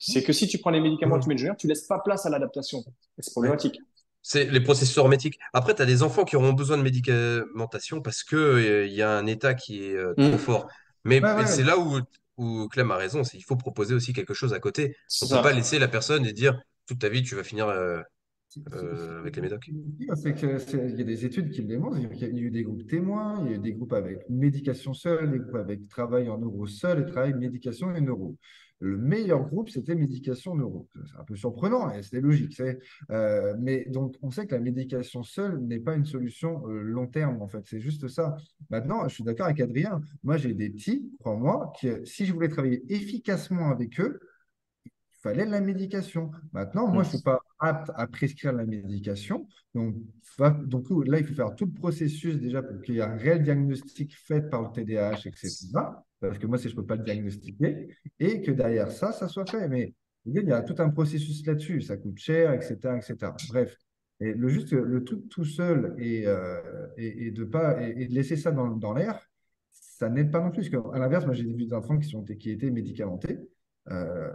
C'est 0.00 0.25
que 0.25 0.33
si 0.33 0.49
tu 0.49 0.59
prends 0.59 0.71
les 0.71 0.80
médicaments, 0.80 1.19
tu 1.21 1.28
mets 1.28 1.35
le 1.35 1.38
genouillère, 1.38 1.57
tu 1.57 1.69
laisses 1.69 1.87
pas 1.87 2.00
place 2.00 2.26
à 2.26 2.30
l'adaptation. 2.30 2.85
C'est 3.19 3.30
Ouais. 3.45 3.52
problématique. 3.52 3.78
C'est 4.23 4.47
les 4.47 4.61
processus 4.61 4.97
hermétiques. 4.99 5.38
Après, 5.54 5.75
tu 5.75 5.83
as 5.83 5.87
des 5.87 6.02
enfants 6.02 6.25
qui 6.25 6.37
auront 6.37 6.52
besoin 6.52 6.78
de 6.78 6.83
médicamentation 6.83 8.02
parce 8.02 8.25
que, 8.25 8.37
euh, 8.37 8.87
il 8.87 8.92
y 8.95 9.02
a 9.02 9.11
un 9.16 9.26
état 9.26 9.54
qui 9.54 9.85
est 9.85 9.97
euh, 9.97 10.14
trop 10.23 10.37
Hmm. 10.37 10.37
fort. 10.38 10.69
Mais 11.04 11.21
Ouais, 11.23 11.33
ouais, 11.35 11.47
c'est 11.47 11.64
là 11.64 11.78
où, 11.78 12.00
où 12.38 12.69
Clem 12.69 12.90
a 12.90 12.97
raison, 12.97 13.23
qu'il 13.23 13.45
faut 13.45 13.57
proposer 13.57 13.95
aussi 13.95 14.12
quelque 14.12 14.35
chose 14.35 14.52
à 14.54 14.61
côté. 14.61 14.97
On 15.23 15.26
C'est 15.26 15.37
peut 15.37 15.42
pas 15.42 15.52
laisser 15.52 15.78
la 15.78 15.88
personne 15.88 16.26
et 16.26 16.33
dire 16.35 16.61
toute 16.87 17.00
ta 17.00 17.09
vie, 17.09 17.23
tu 17.23 17.37
vas 17.37 17.45
finir. 17.45 17.69
euh, 17.69 18.02
euh, 18.75 19.21
avec 19.21 19.37
les 19.37 19.42
médocs. 19.42 19.71
C'est 20.16 20.35
que 20.35 20.59
c'est- 20.59 20.90
il 20.90 20.99
y 20.99 21.02
a 21.02 21.04
des 21.04 21.25
études 21.25 21.50
qui 21.50 21.61
le 21.62 21.69
démontrent. 21.69 21.99
Il 21.99 22.19
y 22.19 22.25
a 22.25 22.28
eu 22.28 22.50
des 22.50 22.62
groupes 22.62 22.87
témoins, 22.88 23.40
il 23.45 23.50
y 23.50 23.54
a 23.54 23.57
eu 23.57 23.61
des 23.61 23.73
groupes 23.73 23.92
avec 23.92 24.28
médication 24.28 24.95
seule, 24.95 25.30
des 25.30 25.38
groupes 25.38 25.54
avec 25.57 25.88
travail 25.88 26.28
en 26.28 26.38
neuro 26.38 26.66
seul 26.66 27.00
et 27.02 27.07
travail 27.07 27.35
médication 27.35 27.95
et 27.95 28.00
neuro. 28.00 28.37
Le 28.82 28.96
meilleur 28.96 29.46
groupe, 29.46 29.68
c'était 29.68 29.94
médication 29.94 30.54
neuro. 30.54 30.88
C'est 31.06 31.18
un 31.18 31.25
peu 31.25 31.37
surprenant 31.37 31.90
et 31.90 32.02
c'est 32.02 32.20
logique. 32.20 32.60
euh, 33.10 33.54
mais 33.60 33.84
donc, 33.90 34.16
on 34.22 34.30
sait 34.30 34.46
que 34.46 34.54
la 34.54 34.60
médication 34.60 35.22
seule 35.22 35.58
n'est 35.60 35.80
pas 35.80 35.94
une 35.94 36.06
solution 36.06 36.66
euh, 36.66 36.80
long 36.82 37.06
terme, 37.06 37.42
en 37.42 37.49
fait. 37.49 37.62
C'est 37.66 37.80
juste 37.80 38.08
ça. 38.08 38.37
Maintenant, 38.70 39.06
je 39.08 39.14
suis 39.14 39.25
d'accord 39.25 39.46
avec 39.46 39.60
Adrien. 39.60 40.00
Moi, 40.25 40.38
j'ai 40.38 40.54
des 40.54 40.70
petits, 40.70 41.10
crois-moi, 41.20 41.72
qui, 41.78 41.88
euh, 41.88 42.04
si 42.04 42.25
je 42.25 42.32
voulais 42.32 42.49
travailler 42.49 42.82
efficacement 42.92 43.70
avec 43.70 44.00
eux, 44.00 44.18
il 44.87 45.20
fallait 45.22 45.44
de 45.44 45.50
la 45.50 45.60
médication. 45.60 46.30
Maintenant, 46.52 46.88
moi, 46.88 47.02
je 47.02 47.08
ne 47.08 47.14
suis 47.16 47.22
pas 47.22 47.40
apte 47.58 47.90
à 47.94 48.06
prescrire 48.06 48.52
la 48.54 48.64
médication. 48.64 49.46
Donc, 49.75 49.94
va- 50.38 50.50
donc 50.50 50.87
là, 51.06 51.18
il 51.18 51.26
faut 51.26 51.34
faire 51.34 51.54
tout 51.54 51.66
le 51.66 51.72
processus 51.72 52.37
déjà 52.40 52.62
pour 52.62 52.80
qu'il 52.80 52.94
y 52.94 52.99
ait 52.99 53.02
un 53.02 53.16
réel 53.16 53.42
diagnostic 53.42 54.16
fait 54.16 54.49
par 54.49 54.62
le 54.62 54.68
TDAH, 54.72 55.26
etc. 55.26 56.02
Parce 56.20 56.38
que 56.38 56.46
moi, 56.46 56.58
si 56.58 56.68
je 56.68 56.74
ne 56.74 56.80
peux 56.80 56.86
pas 56.86 56.96
le 56.96 57.02
diagnostiquer, 57.02 57.88
et 58.18 58.42
que 58.42 58.50
derrière 58.50 58.90
ça, 58.90 59.12
ça 59.12 59.28
soit 59.28 59.48
fait. 59.50 59.68
Mais 59.68 59.94
il 60.26 60.34
y 60.34 60.52
a 60.52 60.62
tout 60.62 60.74
un 60.78 60.90
processus 60.90 61.44
là-dessus. 61.46 61.80
Ça 61.80 61.96
coûte 61.96 62.18
cher, 62.18 62.52
etc., 62.52 62.76
etc. 62.96 63.32
Bref. 63.48 63.76
Et 64.20 64.34
le 64.34 64.48
juste, 64.48 64.72
le 64.72 65.02
truc 65.02 65.30
tout 65.30 65.46
seul 65.46 65.94
et, 65.98 66.26
euh, 66.26 66.60
et, 66.98 67.30
de 67.30 67.44
pas 67.44 67.80
et, 67.82 68.06
de 68.06 68.14
laisser 68.14 68.36
ça 68.36 68.52
dans, 68.52 68.92
l'air, 68.92 69.18
ça 69.70 70.10
n'aide 70.10 70.30
pas 70.30 70.40
non 70.40 70.50
plus. 70.50 70.68
Parce 70.68 70.84
qu'à 70.84 70.98
l'inverse, 70.98 71.24
moi, 71.24 71.34
j'ai 71.34 71.44
vu 71.44 71.54
des 71.54 71.72
enfants 71.72 71.98
qui 71.98 72.14
qui 72.36 72.50
étaient 72.50 72.70
médicamentés. 72.70 73.38
Euh, 73.88 74.30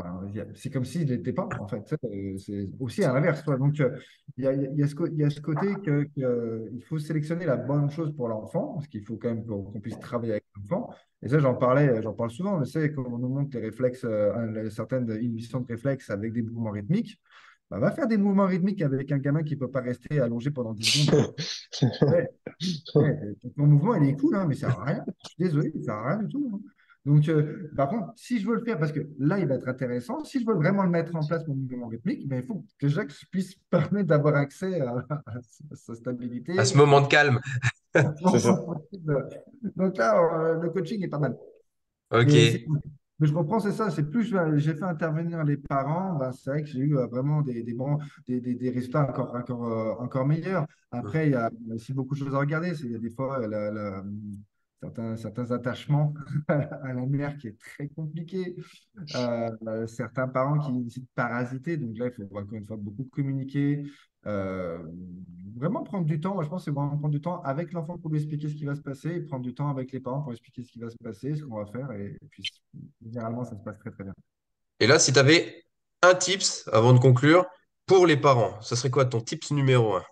Enfin, 0.00 0.28
c'est 0.54 0.70
comme 0.70 0.84
s'il 0.84 1.08
n'était 1.08 1.32
pas, 1.32 1.48
en 1.60 1.66
fait. 1.68 1.94
Euh, 2.04 2.36
C'est 2.38 2.68
aussi 2.80 3.04
à 3.04 3.12
l'inverse. 3.12 3.44
Donc, 3.44 3.78
euh, 3.80 3.90
il 4.36 4.44
y 4.44 4.46
a, 4.46 4.52
il 4.52 4.76
y 4.78 4.82
a 4.82 4.86
ce, 4.86 4.94
co- 4.94 5.06
il 5.06 5.18
y 5.18 5.24
a 5.24 5.30
ce 5.30 5.40
côté 5.40 5.74
que, 5.84 6.06
euh, 6.18 6.68
faut 6.88 6.98
sélectionner 6.98 7.46
la 7.46 7.56
bonne 7.56 7.90
chose 7.90 8.14
pour 8.16 8.28
l'enfant, 8.28 8.74
parce 8.74 8.88
qu'il 8.88 9.04
faut 9.04 9.16
quand 9.16 9.28
même 9.28 9.44
qu'on 9.46 9.80
puisse 9.80 9.98
travailler 9.98 10.32
avec 10.32 10.44
l'enfant. 10.56 10.90
Et 11.22 11.28
ça, 11.28 11.38
j'en 11.38 11.54
parlais, 11.54 12.00
j'en 12.02 12.12
parle 12.14 12.30
souvent. 12.30 12.58
Mais 12.58 12.66
c'est 12.66 12.92
quand 12.92 13.04
on 13.06 13.18
nous 13.18 13.28
montre 13.28 13.56
les 13.56 13.62
réflexes, 13.66 14.04
euh, 14.04 14.68
certaines 14.70 15.08
inhibitions 15.20 15.60
de 15.60 15.66
réflexes 15.66 16.10
avec 16.10 16.32
des 16.32 16.42
mouvements 16.42 16.70
rythmiques. 16.70 17.20
Bah, 17.70 17.78
va 17.78 17.92
faire 17.92 18.08
des 18.08 18.16
mouvements 18.16 18.46
rythmiques 18.46 18.82
avec 18.82 19.12
un 19.12 19.18
gamin 19.18 19.44
qui 19.44 19.54
ne 19.54 19.60
peut 19.60 19.70
pas 19.70 19.80
rester 19.80 20.18
allongé 20.20 20.50
pendant 20.50 20.72
10 20.74 21.06
secondes. 21.06 21.34
Ouais, 22.06 22.28
ouais, 22.94 23.18
ton 23.56 23.66
mouvement, 23.66 23.94
il 23.94 24.08
est 24.08 24.16
cool, 24.16 24.34
hein, 24.36 24.46
mais 24.46 24.54
ça 24.54 24.68
sert 24.70 24.80
à 24.80 24.84
rien. 24.84 25.04
Je 25.24 25.28
suis 25.30 25.36
désolé, 25.38 25.70
ça 25.72 25.78
ne 25.78 25.82
sert 25.84 25.94
à 25.94 26.08
rien 26.16 26.22
du 26.24 26.28
tout. 26.32 26.50
hein. 26.54 26.60
Donc, 27.06 27.28
euh, 27.28 27.70
par 27.76 27.88
contre, 27.88 28.12
si 28.16 28.38
je 28.40 28.46
veux 28.46 28.56
le 28.56 28.64
faire, 28.64 28.78
parce 28.78 28.92
que 28.92 29.00
là, 29.18 29.38
il 29.38 29.46
va 29.46 29.54
être 29.54 29.68
intéressant, 29.68 30.22
si 30.22 30.40
je 30.40 30.46
veux 30.46 30.54
vraiment 30.54 30.82
le 30.82 30.90
mettre 30.90 31.16
en 31.16 31.24
place, 31.26 31.46
mon 31.48 31.54
mouvement 31.54 31.88
rythmique, 31.88 32.28
ben, 32.28 32.40
il 32.42 32.46
faut 32.46 32.64
que 32.78 32.88
Jacques 32.88 33.12
puisse 33.30 33.54
permettre 33.70 34.08
d'avoir 34.08 34.36
accès 34.36 34.80
à, 34.80 35.06
à 35.08 35.40
sa 35.74 35.94
stabilité. 35.94 36.58
À 36.58 36.64
ce 36.64 36.76
moment 36.76 37.00
de 37.00 37.08
calme. 37.08 37.40
C'est 37.94 38.38
ça. 38.40 38.64
Donc 39.76 39.96
là, 39.96 40.14
euh, 40.34 40.60
le 40.60 40.70
coaching 40.70 41.02
est 41.02 41.08
pas 41.08 41.18
mal. 41.18 41.36
Ok. 42.12 42.26
Mais, 42.28 42.64
je 43.22 43.32
comprends, 43.32 43.60
c'est 43.60 43.72
ça. 43.72 43.90
C'est 43.90 44.08
plus 44.10 44.24
je- 44.24 44.56
j'ai 44.56 44.74
fait 44.74 44.84
intervenir 44.84 45.44
les 45.44 45.58
parents, 45.58 46.14
ben, 46.14 46.32
c'est 46.32 46.50
vrai 46.50 46.62
que 46.62 46.68
j'ai 46.68 46.78
eu 46.78 46.96
euh, 46.96 47.06
vraiment 47.06 47.42
des, 47.42 47.62
des, 47.62 47.74
bons, 47.74 47.98
des, 48.26 48.40
des, 48.40 48.54
des 48.54 48.70
résultats 48.70 49.02
encore, 49.08 49.34
encore, 49.34 49.66
euh, 49.66 49.92
encore 50.02 50.26
meilleurs. 50.26 50.66
Après, 50.90 51.26
il 51.26 51.32
y 51.32 51.34
a 51.34 51.50
aussi 51.74 51.92
beaucoup 51.92 52.14
de 52.14 52.20
choses 52.20 52.34
à 52.34 52.38
regarder. 52.38 52.74
C'est- 52.74 52.84
Il 52.86 52.92
y 52.92 52.94
a 52.96 52.98
des 52.98 53.10
fois 53.10 53.38
la- 53.46 53.70
la- 53.70 54.02
certains, 54.80 55.16
certains 55.16 55.50
attachements 55.50 56.14
à 56.48 56.92
la 56.92 57.06
mère 57.06 57.36
qui 57.36 57.48
est 57.48 57.58
très 57.58 57.88
compliqué. 57.88 58.56
Euh, 59.14 59.50
euh, 59.66 59.86
certains 59.86 60.28
parents 60.28 60.58
qui 60.58 60.72
décident 60.82 61.04
de 61.04 61.10
parasiter. 61.14 61.76
Donc 61.76 61.98
là, 61.98 62.06
il 62.06 62.12
faut 62.12 62.36
encore 62.36 62.54
une 62.54 62.66
fois 62.66 62.76
beaucoup 62.76 63.04
communiquer. 63.04 63.84
Euh, 64.26 64.78
vraiment 65.56 65.82
prendre 65.82 66.06
du 66.06 66.20
temps. 66.20 66.34
Moi, 66.34 66.44
je 66.44 66.48
pense 66.48 66.62
que 66.62 66.64
c'est 66.66 66.74
vraiment 66.74 66.96
prendre 66.96 67.14
du 67.14 67.20
temps 67.20 67.42
avec 67.42 67.72
l'enfant 67.72 67.98
pour 67.98 68.10
lui 68.10 68.18
expliquer 68.18 68.48
ce 68.48 68.54
qui 68.54 68.64
va 68.64 68.74
se 68.74 68.80
passer 68.80 69.10
et 69.10 69.20
prendre 69.20 69.42
du 69.42 69.54
temps 69.54 69.68
avec 69.68 69.92
les 69.92 70.00
parents 70.00 70.22
pour 70.22 70.32
expliquer 70.32 70.62
ce 70.62 70.72
qui 70.72 70.78
va 70.78 70.90
se 70.90 70.96
passer, 71.02 71.34
ce 71.34 71.44
qu'on 71.44 71.56
va 71.56 71.66
faire. 71.66 71.90
Et, 71.92 72.16
puis, 72.30 72.42
généralement, 73.04 73.44
ça 73.44 73.56
se 73.56 73.62
passe 73.62 73.78
très, 73.78 73.90
très 73.90 74.04
bien. 74.04 74.14
Et 74.78 74.86
là, 74.86 74.98
si 74.98 75.12
tu 75.12 75.18
avais 75.18 75.62
un 76.02 76.14
tips 76.14 76.68
avant 76.72 76.94
de 76.94 76.98
conclure 76.98 77.44
pour 77.86 78.06
les 78.06 78.16
parents, 78.16 78.60
ce 78.62 78.76
serait 78.76 78.90
quoi 78.90 79.04
ton 79.04 79.20
tips 79.20 79.50
numéro 79.50 79.96
un? 79.96 80.04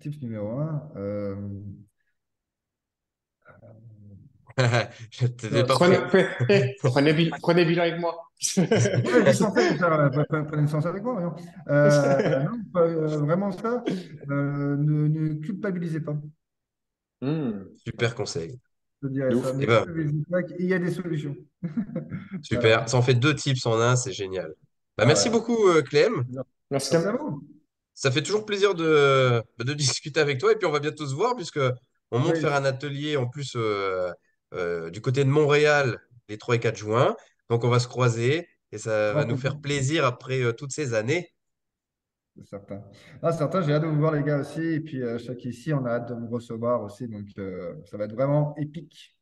Tips 0.00 0.20
numéro 0.20 0.58
un. 0.58 0.90
Je 5.10 5.26
Prenez, 5.62 5.98
prenez, 6.08 6.76
prenez, 6.82 7.12
Bill- 7.12 7.32
prenez 7.40 7.64
Bill 7.64 7.80
avec 7.80 8.00
moi. 8.00 8.16
Prenez 8.56 8.66
une 10.62 10.86
avec 10.86 11.02
moi, 11.02 11.12
voyons. 11.14 11.34
Euh, 11.68 12.42
non, 12.44 12.58
pas, 12.72 12.80
euh, 12.82 13.06
vraiment 13.18 13.52
ça, 13.52 13.82
euh, 14.30 14.76
ne, 14.76 15.08
ne 15.08 15.34
culpabilisez 15.34 16.00
pas. 16.00 16.16
Hmm. 17.20 17.64
Super 17.86 18.14
conseil. 18.14 18.58
Je 19.02 19.08
dirais 19.08 19.30
ça. 19.34 19.52
Eh 19.60 19.66
ben. 19.66 19.84
Il 20.58 20.66
y 20.66 20.74
a 20.74 20.78
des 20.78 20.90
solutions. 20.90 21.36
Super. 22.42 22.88
Ça 22.88 22.96
en 22.96 23.02
fait 23.02 23.14
deux 23.14 23.34
tips 23.34 23.64
en 23.66 23.78
un, 23.80 23.96
c'est 23.96 24.12
génial. 24.12 24.48
Bah, 24.96 25.04
Ah 25.04 25.06
merci 25.06 25.28
ouais. 25.28 25.32
beaucoup, 25.34 25.68
euh, 25.68 25.82
Clem. 25.82 26.24
Merci, 26.70 26.96
à 26.96 27.12
vous. 27.12 27.46
Ça 27.94 28.10
fait 28.10 28.22
toujours 28.22 28.46
plaisir 28.46 28.74
de, 28.74 29.42
bah, 29.58 29.64
de 29.64 29.74
discuter 29.74 30.20
avec 30.20 30.38
toi. 30.38 30.52
Et 30.52 30.56
puis, 30.56 30.66
on 30.66 30.70
va 30.72 30.80
bientôt 30.80 31.06
se 31.06 31.14
voir 31.14 31.36
puisque 31.36 31.60
on 32.10 32.18
monte 32.18 32.34
Oui. 32.34 32.40
faire 32.40 32.54
un 32.54 32.64
atelier 32.64 33.16
en 33.16 33.26
plus 33.26 33.54
euh, 33.56 34.10
euh, 34.54 34.90
du 34.90 35.00
côté 35.00 35.24
de 35.24 35.30
Montréal 35.30 36.00
les 36.28 36.38
3 36.38 36.56
et 36.56 36.60
4 36.60 36.76
juin. 36.76 37.16
Donc, 37.50 37.64
on 37.64 37.68
va 37.68 37.80
se 37.80 37.88
croiser 37.88 38.48
et 38.72 38.78
ça 38.78 39.12
va 39.12 39.24
nous 39.24 39.36
faire 39.36 39.60
plaisir 39.60 40.04
après 40.04 40.42
euh, 40.42 40.52
toutes 40.52 40.72
ces 40.72 40.94
années. 40.94 41.32
C'est 42.36 42.46
certain. 42.46 42.82
Ah, 43.22 43.32
certain, 43.32 43.60
j'ai 43.62 43.72
hâte 43.72 43.82
de 43.82 43.88
vous 43.88 43.98
voir, 43.98 44.12
les 44.12 44.22
gars, 44.22 44.38
aussi. 44.38 44.60
Et 44.60 44.80
puis, 44.80 45.02
euh, 45.02 45.18
chaque 45.18 45.44
ici, 45.44 45.74
on 45.74 45.84
a 45.84 45.90
hâte 45.90 46.08
de 46.08 46.14
vous 46.14 46.28
recevoir 46.28 46.82
aussi. 46.82 47.08
Donc, 47.08 47.26
euh, 47.38 47.74
ça 47.84 47.96
va 47.96 48.04
être 48.04 48.14
vraiment 48.14 48.54
épique. 48.56 49.16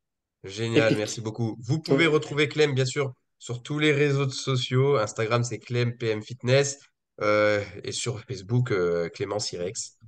Génial, 0.44 0.88
Épique. 0.88 0.98
merci 0.98 1.20
beaucoup. 1.20 1.56
Vous 1.60 1.80
pouvez 1.80 2.06
retrouver 2.06 2.48
Clem, 2.48 2.74
bien 2.74 2.84
sûr, 2.84 3.12
sur 3.38 3.62
tous 3.62 3.78
les 3.78 3.92
réseaux 3.92 4.28
sociaux. 4.28 4.98
Instagram, 4.98 5.42
c'est 5.42 5.58
Clem 5.58 5.96
PM 5.96 6.22
Fitness. 6.22 6.78
et 7.20 7.90
sur 7.90 8.20
Facebook, 8.20 8.72
Clément 9.14 9.40
Sirex. 9.40 9.98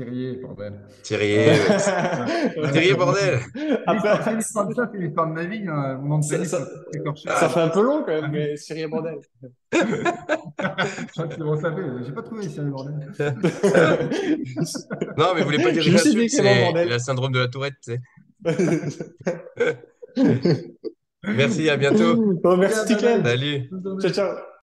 Thierry, 0.00 0.36
bordel. 0.40 0.72
Thierry, 1.02 1.36
Euh, 1.36 1.52
euh, 2.58 2.70
Thierry, 2.72 2.94
bordel. 2.94 3.40
Après, 3.86 4.22
C'est 4.24 4.34
l'histoire 4.36 4.66
de 4.68 4.74
ça, 4.74 4.90
c'est 4.92 4.98
l'histoire 4.98 5.26
de 5.28 5.32
ma 5.32 5.44
vie. 5.44 5.62
Hein. 5.68 5.98
Mon 6.00 6.08
nom 6.08 6.18
de 6.20 6.24
Ça- 6.24 6.44
ça- 6.44 7.48
fait 7.50 7.60
un 7.60 7.68
peu 7.68 7.82
long 7.82 8.02
quand 8.04 8.12
même, 8.20 8.30
mais 8.30 8.56
Cyril 8.56 8.88
Bordel. 8.88 9.18
Je 9.72 9.78
crois 9.78 11.26
que 11.26 11.34
c'est 11.34 11.38
bon, 11.40 11.60
ça 11.60 11.72
fait. 11.74 11.82
J'ai 12.06 12.12
pas 12.12 12.22
trouvé 12.22 12.46
ici, 12.46 12.60
bordel. 12.60 12.94
Non, 15.18 15.26
mais 15.34 15.40
vous 15.40 15.46
voulez 15.46 15.62
pas 15.62 15.70
dire 15.72 15.82
Clément, 15.82 15.98
c'est 15.98 16.84
le 16.86 16.98
syndrome 16.98 17.32
de 17.32 17.40
la 17.40 17.48
tourette, 17.48 17.74
tu 17.84 17.92
sais. 17.92 18.00
Merci, 21.24 21.68
à 21.68 21.76
bientôt. 21.76 22.16
Bon, 22.42 22.56
merci 22.56 22.96
Clem. 22.96 23.22
Salut. 23.24 23.68
Ciao, 24.00 24.10
ciao. 24.10 24.36